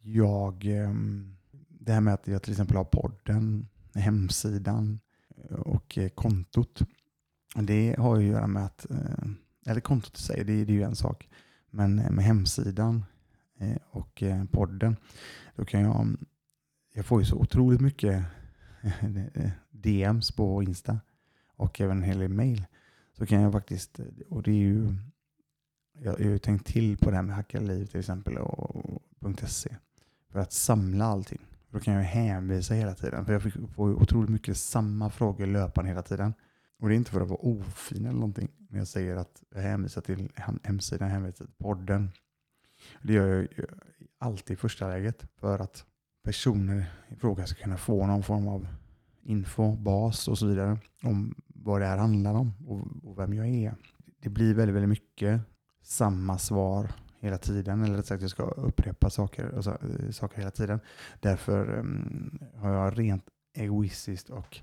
Jag, 0.02 0.66
det 1.70 1.94
här 1.94 2.02
med 2.02 2.14
att 2.14 2.28
jag 2.28 2.44
till 2.44 2.52
exempel 2.52 2.78
har 2.78 2.84
podden 2.84 3.68
hemsidan 4.02 5.00
och 5.50 5.98
eh, 5.98 6.10
kontot. 6.10 6.82
Det 7.56 7.96
har 8.00 8.20
ju 8.20 8.26
att 8.28 8.32
göra 8.32 8.48
med 8.48 8.66
att, 8.66 8.92
eh, 8.92 9.30
eller 9.66 9.82
kontot 9.82 10.18
i 10.18 10.22
sig, 10.22 10.44
det 10.44 10.54
är 10.54 10.66
ju 10.66 10.84
en 10.84 10.96
sak, 10.96 11.30
men 11.70 12.00
eh, 12.00 12.12
med 12.12 12.26
hemsidan 12.26 13.06
och 13.90 14.24
podden, 14.52 14.96
då 15.56 15.66
kan 15.66 15.82
jag, 15.82 16.18
jag 16.94 17.06
får 17.06 17.22
ju 17.22 17.26
så 17.26 17.36
otroligt 17.36 17.82
mycket 17.82 18.26
DMs 19.72 20.32
på 20.32 20.64
Insta 20.64 21.00
och 21.56 21.82
även 21.82 21.98
en 21.98 22.04
hel 22.04 22.20
del 22.20 22.34
mail. 22.34 22.66
Så 23.18 23.26
kan 23.26 23.42
jag 23.42 23.52
faktiskt, 23.52 24.00
och 24.30 24.44
det 24.44 24.52
är 24.52 24.56
ju, 24.56 24.96
jag 25.94 26.12
har 26.12 26.20
ju 26.20 26.38
tänkt 26.38 26.68
till 26.68 26.98
på 26.98 27.10
det 27.10 27.16
här 27.16 27.24
med 27.24 27.36
Hacka 27.36 27.60
liv 27.60 27.86
till 27.86 28.00
exempel 28.00 28.38
och, 28.38 28.76
och 29.20 29.50
.se 29.50 29.76
för 30.30 30.40
att 30.40 30.54
samla 30.54 31.06
allting. 31.06 31.42
Då 31.76 31.82
kan 31.82 31.94
jag 31.94 32.04
hänvisa 32.04 32.74
hela 32.74 32.96
tiden. 32.96 33.26
För 33.26 33.34
jag 33.34 33.42
får 33.76 33.94
otroligt 33.94 34.30
mycket 34.30 34.58
samma 34.58 35.10
frågor 35.10 35.46
löpande 35.46 35.90
hela 35.90 36.02
tiden. 36.02 36.34
Och 36.80 36.90
det 36.90 36.96
är 36.96 36.98
inte 36.98 37.12
för 37.12 37.22
att 37.22 37.28
vara 37.28 37.40
ofin 37.40 38.06
eller 38.06 38.20
någonting. 38.20 38.50
Men 38.70 38.80
jag 38.80 38.88
säger 38.88 39.16
att 39.16 39.44
jag 39.56 39.62
hänvisar 39.62 40.02
till 40.02 40.30
hemsidan, 40.64 41.10
hänvisar 41.10 41.46
till 41.46 41.54
podden. 41.58 42.12
Det 43.02 43.14
gör 43.14 43.48
jag 43.56 43.66
alltid 44.18 44.54
i 44.54 44.58
första 44.58 44.88
läget. 44.88 45.26
För 45.40 45.60
att 45.60 45.86
personer 46.24 46.86
i 47.10 47.16
fråga 47.16 47.46
ska 47.46 47.64
kunna 47.64 47.78
få 47.78 48.08
någon 48.08 48.24
form 48.24 48.48
av 48.48 48.68
info, 49.22 49.76
bas 49.76 50.28
och 50.28 50.38
så 50.38 50.48
vidare. 50.48 50.78
Om 51.04 51.36
vad 51.48 51.82
det 51.82 51.88
här 51.88 51.98
handlar 51.98 52.34
om 52.34 52.54
och, 52.68 53.10
och 53.10 53.20
vem 53.20 53.34
jag 53.34 53.48
är. 53.48 53.76
Det 54.20 54.30
blir 54.30 54.54
väldigt, 54.54 54.76
väldigt 54.76 54.90
mycket 54.90 55.42
samma 55.82 56.38
svar 56.38 56.92
hela 57.26 57.38
tiden, 57.38 57.84
eller 57.84 57.98
rätt 57.98 58.06
sagt 58.06 58.22
jag 58.22 58.32
ska 58.32 58.44
upprepa 58.44 59.10
saker, 59.10 59.62
så, 59.62 59.72
eh, 59.72 60.12
saker 60.12 60.38
hela 60.38 60.52
tiden. 60.52 60.80
Därför 61.20 61.80
um, 61.80 62.40
har 62.56 62.70
jag 62.74 63.00
rent 63.00 63.26
egoistiskt 63.54 64.30
och 64.30 64.60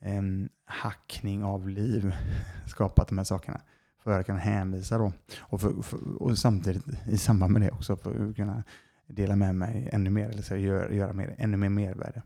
um, 0.00 0.48
hackning 0.64 1.44
av 1.44 1.68
liv 1.68 2.14
skapat 2.66 3.08
de 3.08 3.18
här 3.18 3.24
sakerna 3.24 3.60
för 4.02 4.20
att 4.20 4.26
kunna 4.26 4.38
hänvisa 4.38 4.98
då. 4.98 5.12
Och, 5.38 5.60
för, 5.60 5.82
för, 5.82 6.22
och 6.22 6.38
samtidigt 6.38 6.84
i 7.06 7.18
samband 7.18 7.52
med 7.52 7.62
det 7.62 7.70
också 7.70 7.96
för 7.96 8.28
att 8.28 8.36
kunna 8.36 8.64
dela 9.06 9.36
med 9.36 9.54
mig 9.54 9.88
ännu 9.92 10.10
mer, 10.10 10.28
eller 10.28 10.42
så 10.42 10.56
göra, 10.56 10.92
göra 10.92 11.12
mer, 11.12 11.34
ännu 11.38 11.56
mer 11.56 11.68
mervärde. 11.68 12.22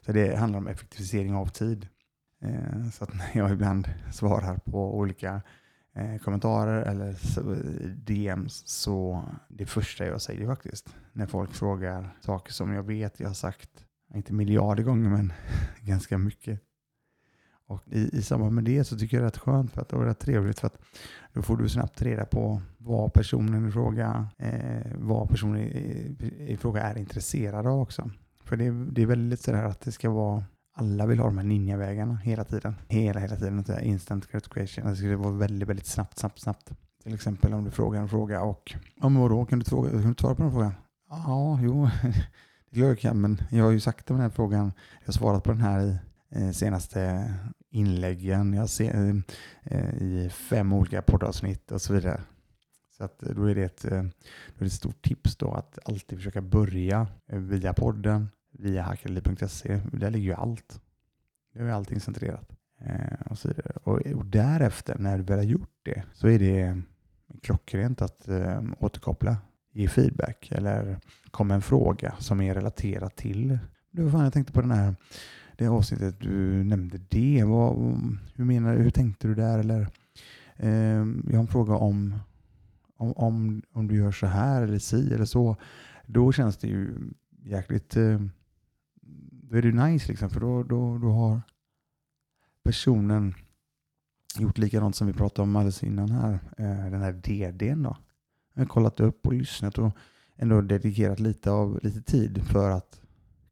Så 0.00 0.12
det 0.12 0.36
handlar 0.36 0.58
om 0.58 0.66
effektivisering 0.66 1.34
av 1.34 1.46
tid. 1.46 1.88
Eh, 2.42 2.90
så 2.92 3.04
att 3.04 3.14
när 3.14 3.30
jag 3.34 3.50
ibland 3.50 3.88
svarar 4.12 4.56
på 4.56 4.98
olika 4.98 5.42
eh, 5.94 6.18
kommentarer 6.18 6.82
eller 6.82 7.16
DMs 8.06 8.62
så 8.66 9.24
det 9.48 9.66
första 9.66 10.06
jag 10.06 10.22
säger 10.22 10.46
faktiskt 10.46 10.94
när 11.12 11.26
folk 11.26 11.52
frågar 11.52 12.16
saker 12.20 12.52
som 12.52 12.72
jag 12.72 12.82
vet 12.82 13.20
jag 13.20 13.28
har 13.28 13.34
sagt, 13.34 13.70
inte 14.14 14.32
miljarder 14.32 14.82
gånger 14.82 15.10
men 15.10 15.32
ganska 15.80 16.18
mycket. 16.18 16.60
Och 17.66 17.82
i, 17.86 18.18
i 18.18 18.22
samband 18.22 18.54
med 18.54 18.64
det 18.64 18.84
så 18.84 18.98
tycker 18.98 19.16
jag 19.16 19.22
det 19.22 19.26
är 19.26 19.30
rätt 19.30 19.38
skönt 19.38 19.72
för 19.72 19.80
att 19.80 19.88
det 19.88 19.96
är 19.96 20.00
rätt 20.00 20.18
trevligt 20.18 20.60
för 20.60 20.66
att 20.66 20.78
då 21.32 21.42
får 21.42 21.56
du 21.56 21.68
snabbt 21.68 22.02
reda 22.02 22.24
på 22.24 22.62
vad 22.78 23.12
personen 23.12 23.68
i 23.68 23.72
fråga, 23.72 24.28
eh, 24.38 24.92
vad 24.94 25.28
personen 25.28 25.60
i, 25.60 26.16
i, 26.38 26.56
fråga 26.56 26.82
är 26.82 26.98
intresserad 26.98 27.66
av 27.66 27.80
också. 27.80 28.10
För 28.44 28.56
det, 28.56 28.70
det 28.70 29.02
är 29.02 29.06
väldigt 29.06 29.40
sådär 29.40 29.64
att 29.64 29.80
det 29.80 29.92
ska 29.92 30.10
vara 30.10 30.44
alla 30.80 31.06
vill 31.06 31.18
ha 31.18 31.26
de 31.26 31.38
här 31.38 31.44
ninjavägarna 31.44 32.16
hela 32.16 32.44
tiden. 32.44 32.74
Hela, 32.88 33.20
hela 33.20 33.36
tiden. 33.36 33.64
Instant 33.82 34.32
gratification. 34.32 34.90
Det 34.90 34.96
skulle 34.96 35.16
vara 35.16 35.32
väldigt, 35.32 35.68
väldigt 35.68 35.86
snabbt, 35.86 36.18
snabbt, 36.18 36.40
snabbt. 36.40 36.70
Till 37.02 37.14
exempel 37.14 37.54
om 37.54 37.64
du 37.64 37.70
frågar 37.70 38.00
en 38.00 38.08
fråga 38.08 38.42
och 38.42 38.74
ja, 39.00 39.08
men 39.08 39.22
vadå, 39.22 39.44
kan 39.44 39.58
du, 39.58 39.64
fråga, 39.64 39.90
kan 39.90 40.12
du 40.12 40.14
svara 40.20 40.34
på 40.34 40.42
den 40.42 40.52
frågan? 40.52 40.72
Ja, 41.10 41.58
jo, 41.62 41.88
det 42.70 42.80
gör 42.80 42.88
jag 42.88 42.98
kan, 42.98 43.20
men 43.20 43.42
jag 43.50 43.64
har 43.64 43.70
ju 43.70 43.80
sagt 43.80 44.06
den 44.06 44.20
här 44.20 44.30
frågan. 44.30 44.72
Jag 45.00 45.06
har 45.06 45.12
svarat 45.12 45.44
på 45.44 45.50
den 45.50 45.60
här 45.60 45.98
i 46.36 46.42
eh, 46.42 46.50
senaste 46.50 47.34
inläggen. 47.70 48.54
Jag 48.54 48.68
ser, 48.68 48.94
eh, 48.94 49.16
eh, 49.62 49.94
i 50.02 50.30
fem 50.30 50.72
olika 50.72 51.02
poddavsnitt 51.02 51.72
och 51.72 51.82
så 51.82 51.92
vidare. 51.92 52.20
Så 52.96 53.04
att 53.04 53.22
eh, 53.22 53.34
då 53.34 53.44
är 53.44 53.54
det 53.54 53.62
ett, 53.62 53.84
eh, 53.84 53.90
då 53.90 53.96
är 53.96 54.58
det 54.58 54.66
ett 54.66 54.72
stort 54.72 55.02
tips 55.02 55.36
då 55.36 55.52
att 55.52 55.78
alltid 55.84 56.18
försöka 56.18 56.42
börja 56.42 57.06
via 57.26 57.74
podden 57.74 58.28
via 58.60 58.82
hackerliv.se. 58.82 59.80
Där 59.92 60.10
ligger 60.10 60.26
ju 60.26 60.34
allt. 60.34 60.80
Nu 61.54 61.68
är 61.68 61.72
allting 61.72 62.00
centrerat. 62.00 62.50
Eh, 62.80 63.20
och, 63.30 63.38
så 63.38 63.48
vidare. 63.48 63.72
Och, 63.82 64.00
och, 64.16 64.26
därefter, 64.26 64.98
när 64.98 65.18
du 65.18 65.24
väl 65.24 65.38
har 65.38 65.44
gjort 65.44 65.78
det, 65.82 66.02
så 66.12 66.28
är 66.28 66.38
det 66.38 66.60
eh, 66.60 66.76
klockrent 67.42 68.02
att 68.02 68.28
eh, 68.28 68.62
återkoppla, 68.78 69.36
ge 69.72 69.88
feedback 69.88 70.48
eller 70.52 70.98
komma 71.30 71.54
en 71.54 71.62
fråga 71.62 72.14
som 72.18 72.40
är 72.40 72.54
relaterad 72.54 73.16
till. 73.16 73.58
Du, 73.90 74.10
fan, 74.10 74.24
jag 74.24 74.32
tänkte 74.32 74.52
på 74.52 74.60
den 74.60 74.70
här, 74.70 74.94
det 75.56 75.68
avsnittet 75.68 76.20
du 76.20 76.64
nämnde 76.64 76.98
det. 76.98 77.44
Vad, 77.44 77.76
hur 78.34 78.44
menar? 78.44 78.76
Hur 78.76 78.90
tänkte 78.90 79.28
du 79.28 79.34
där? 79.34 79.58
Eller, 79.58 79.88
eh, 80.56 81.06
jag 81.26 81.32
har 81.32 81.40
en 81.40 81.46
fråga 81.46 81.74
om, 81.74 82.14
om, 82.96 83.12
om, 83.12 83.62
om 83.72 83.88
du 83.88 83.96
gör 83.96 84.12
så 84.12 84.26
här 84.26 84.62
eller 84.62 84.78
si 84.78 85.14
eller 85.14 85.24
så. 85.24 85.56
Då 86.06 86.32
känns 86.32 86.56
det 86.56 86.68
ju 86.68 86.94
jäkligt 87.44 87.96
eh, 87.96 88.20
då 89.50 89.56
är 89.56 89.62
det 89.62 89.72
nice 89.72 90.08
liksom, 90.08 90.30
för 90.30 90.40
då, 90.40 90.62
då, 90.62 90.98
då 90.98 91.10
har 91.10 91.40
personen 92.64 93.34
gjort 94.38 94.58
likadant 94.58 94.96
som 94.96 95.06
vi 95.06 95.12
pratade 95.12 95.42
om 95.42 95.56
alldeles 95.56 95.82
innan 95.82 96.10
här. 96.10 96.32
Eh, 96.58 96.90
den 96.90 97.00
här 97.00 97.12
DDn 97.12 97.82
då. 97.82 97.96
Jag 98.54 98.62
har 98.62 98.66
kollat 98.66 99.00
upp 99.00 99.26
och 99.26 99.32
lyssnat 99.32 99.78
och 99.78 99.96
ändå 100.36 100.60
dedikerat 100.60 101.20
lite 101.20 101.50
av 101.50 101.80
lite 101.82 102.02
tid 102.02 102.42
för 102.46 102.70
att 102.70 103.00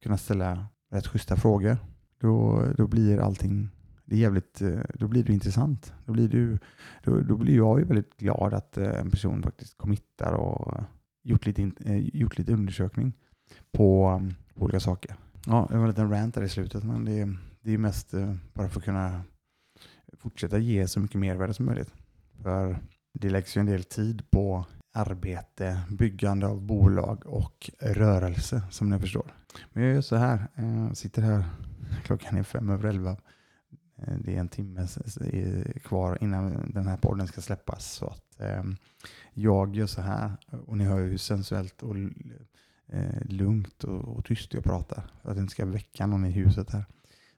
kunna 0.03 0.19
ställa 0.19 0.67
rätt 0.91 1.07
schyssta 1.07 1.37
frågor. 1.37 1.77
Då, 2.21 2.65
då 2.77 2.87
blir 2.87 3.19
allting 3.19 3.69
det 4.05 4.15
är 4.15 4.19
jävligt, 4.19 4.63
eh, 4.63 4.81
då 4.95 5.09
blir 5.09 5.25
det 5.25 5.33
intressant. 5.33 5.95
Då 6.05 6.13
blir, 6.13 6.29
du, 6.29 6.59
då, 7.05 7.21
då 7.21 7.37
blir 7.37 7.57
jag 7.57 7.79
ju 7.79 7.85
väldigt 7.85 8.17
glad 8.17 8.55
att 8.55 8.79
eh, 8.79 9.01
en 9.01 9.11
person 9.11 9.43
faktiskt 9.43 9.79
committar 9.79 10.33
och 10.33 10.81
gjort 11.23 11.47
lite, 11.47 11.71
eh, 11.85 11.97
gjort 11.97 12.39
lite 12.39 12.53
undersökning 12.53 13.13
på, 13.73 14.23
på 14.55 14.65
olika 14.65 14.81
saker. 14.81 15.17
Ja, 15.51 15.67
det 15.71 15.77
var 15.77 15.83
en 15.83 15.89
liten 15.91 16.11
rant 16.11 16.35
där 16.35 16.43
i 16.43 16.49
slutet, 16.49 16.85
men 16.85 17.05
det 17.05 17.21
är, 17.21 17.37
det 17.61 17.75
är 17.75 17.79
mest 17.79 18.15
eh, 18.15 18.35
bara 18.55 18.69
för 18.69 18.81
att 18.81 18.85
kunna 18.85 19.23
fortsätta 20.19 20.59
ge 20.59 20.89
så 20.89 21.01
mycket 21.01 21.21
mervärde 21.21 21.55
som 21.55 21.67
möjligt. 21.67 21.93
För 22.43 22.79
det 23.13 23.31
läggs 23.31 23.57
ju 23.57 23.61
en 23.61 23.67
del 23.67 23.85
tid 23.85 24.31
på 24.31 24.67
arbete, 24.93 25.81
byggande 25.91 26.47
av 26.47 26.61
bolag 26.61 27.27
och 27.27 27.71
rörelse 27.81 28.63
som 28.71 28.91
ni 28.91 28.99
förstår. 28.99 29.35
Men 29.73 29.83
jag 29.83 29.95
gör 29.95 30.01
så 30.01 30.17
här, 30.17 30.49
eh, 30.55 30.87
jag 30.87 30.97
sitter 30.97 31.23
här, 31.23 31.45
klockan 32.05 32.39
är 32.39 32.43
fem 32.43 32.71
över 32.71 32.89
elva. 32.89 33.17
Eh, 33.97 34.15
det 34.25 34.37
är 34.37 34.41
en 34.41 34.49
timme 34.49 34.87
kvar 35.85 36.19
innan 36.21 36.71
den 36.75 36.87
här 36.87 36.97
podden 36.97 37.27
ska 37.27 37.41
släppas. 37.41 37.93
Så 37.93 38.07
att 38.07 38.41
eh, 38.41 38.65
jag 39.33 39.77
gör 39.77 39.87
så 39.87 40.01
här, 40.01 40.33
och 40.67 40.79
ni 40.79 40.85
hör 40.85 40.99
ju 41.01 41.19
sensuellt 41.19 41.83
och 41.83 41.95
eh, 42.89 43.23
lugnt 43.25 43.85
och, 43.85 44.17
och 44.17 44.25
tyst 44.25 44.55
jag 44.55 44.65
pratar. 44.65 45.11
För 45.23 45.31
att 45.31 45.37
det 45.37 45.41
inte 45.41 45.53
ska 45.53 45.67
väcka 45.67 46.07
någon 46.07 46.25
i 46.25 46.31
huset 46.31 46.71
här. 46.71 46.85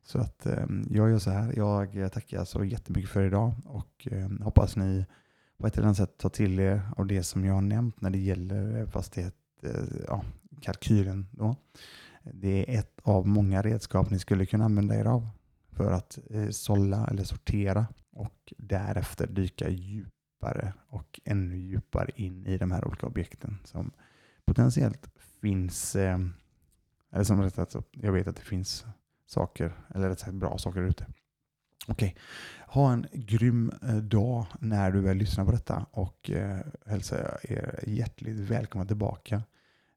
Så 0.02 0.18
att 0.18 0.46
eh, 0.46 0.66
jag 0.90 1.10
gör 1.10 1.18
så 1.18 1.30
här. 1.30 1.52
Jag 1.92 2.12
tackar 2.12 2.44
så 2.44 2.64
jättemycket 2.64 3.10
för 3.10 3.26
idag 3.26 3.52
och 3.64 4.08
eh, 4.10 4.28
hoppas 4.40 4.76
ni 4.76 5.06
på 5.58 5.66
ett 5.66 5.76
eller 5.76 5.86
annat 5.86 5.96
sätt 5.96 6.18
tar 6.18 6.28
till 6.28 6.60
er 6.60 6.82
av 6.96 7.06
det 7.06 7.22
som 7.22 7.44
jag 7.44 7.54
har 7.54 7.60
nämnt 7.60 8.00
när 8.00 8.10
det 8.10 8.18
gäller 8.18 8.86
fastighet, 8.86 9.34
eh, 9.62 9.70
ja, 10.06 10.24
kalkylen. 10.60 11.26
Då. 11.30 11.56
Det 12.22 12.74
är 12.74 12.78
ett 12.78 13.00
av 13.02 13.26
många 13.26 13.62
redskap 13.62 14.10
ni 14.10 14.18
skulle 14.18 14.46
kunna 14.46 14.64
använda 14.64 14.94
er 14.94 15.04
av 15.04 15.28
för 15.72 15.92
att 15.92 16.18
eh, 16.30 16.48
sålla 16.48 17.06
eller 17.06 17.24
sortera 17.24 17.86
och 18.12 18.52
därefter 18.58 19.26
dyka 19.26 19.68
djupare 19.68 20.72
och 20.88 21.20
ännu 21.24 21.58
djupare 21.58 22.10
in 22.16 22.46
i 22.46 22.58
de 22.58 22.70
här 22.70 22.84
olika 22.84 23.06
objekten 23.06 23.58
som 23.64 23.92
potentiellt 24.50 25.08
finns, 25.40 25.96
eh, 25.96 26.18
eller 27.12 27.24
som 27.24 27.42
rätt 27.42 27.54
sagt, 27.54 27.76
jag 27.90 28.12
vet 28.12 28.28
att 28.28 28.36
det 28.36 28.42
finns 28.42 28.84
saker, 29.26 29.72
eller 29.94 30.08
rätt 30.08 30.20
sagt 30.20 30.34
bra 30.34 30.58
saker 30.58 30.82
ute. 30.82 31.06
Okej, 31.86 32.16
ha 32.66 32.92
en 32.92 33.06
grym 33.12 33.72
eh, 33.82 33.96
dag 33.96 34.46
när 34.60 34.90
du 34.90 35.00
väl 35.00 35.16
lyssnar 35.16 35.44
på 35.44 35.50
detta 35.50 35.86
och 35.90 36.30
eh, 36.30 36.58
hälsar 36.86 37.38
er 37.42 37.84
hjärtligt 37.86 38.36
välkomna 38.36 38.86
tillbaka 38.86 39.42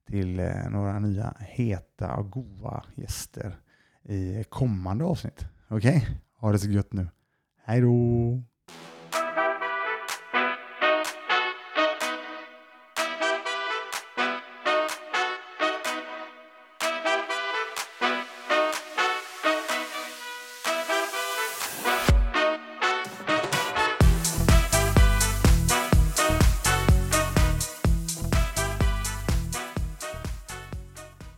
till 0.08 0.40
eh, 0.40 0.70
några 0.70 1.00
nya 1.00 1.36
heta 1.40 2.16
och 2.16 2.32
goa 2.32 2.84
gäster 2.96 3.56
i 4.04 4.44
kommande 4.50 5.06
avsnitt. 5.06 5.46
Okej, 5.68 6.08
ha 6.38 6.52
det 6.52 6.60
så 6.60 6.70
gött 6.70 6.94
nu. 6.94 7.08
Hej 7.64 7.82
då! 7.82 8.44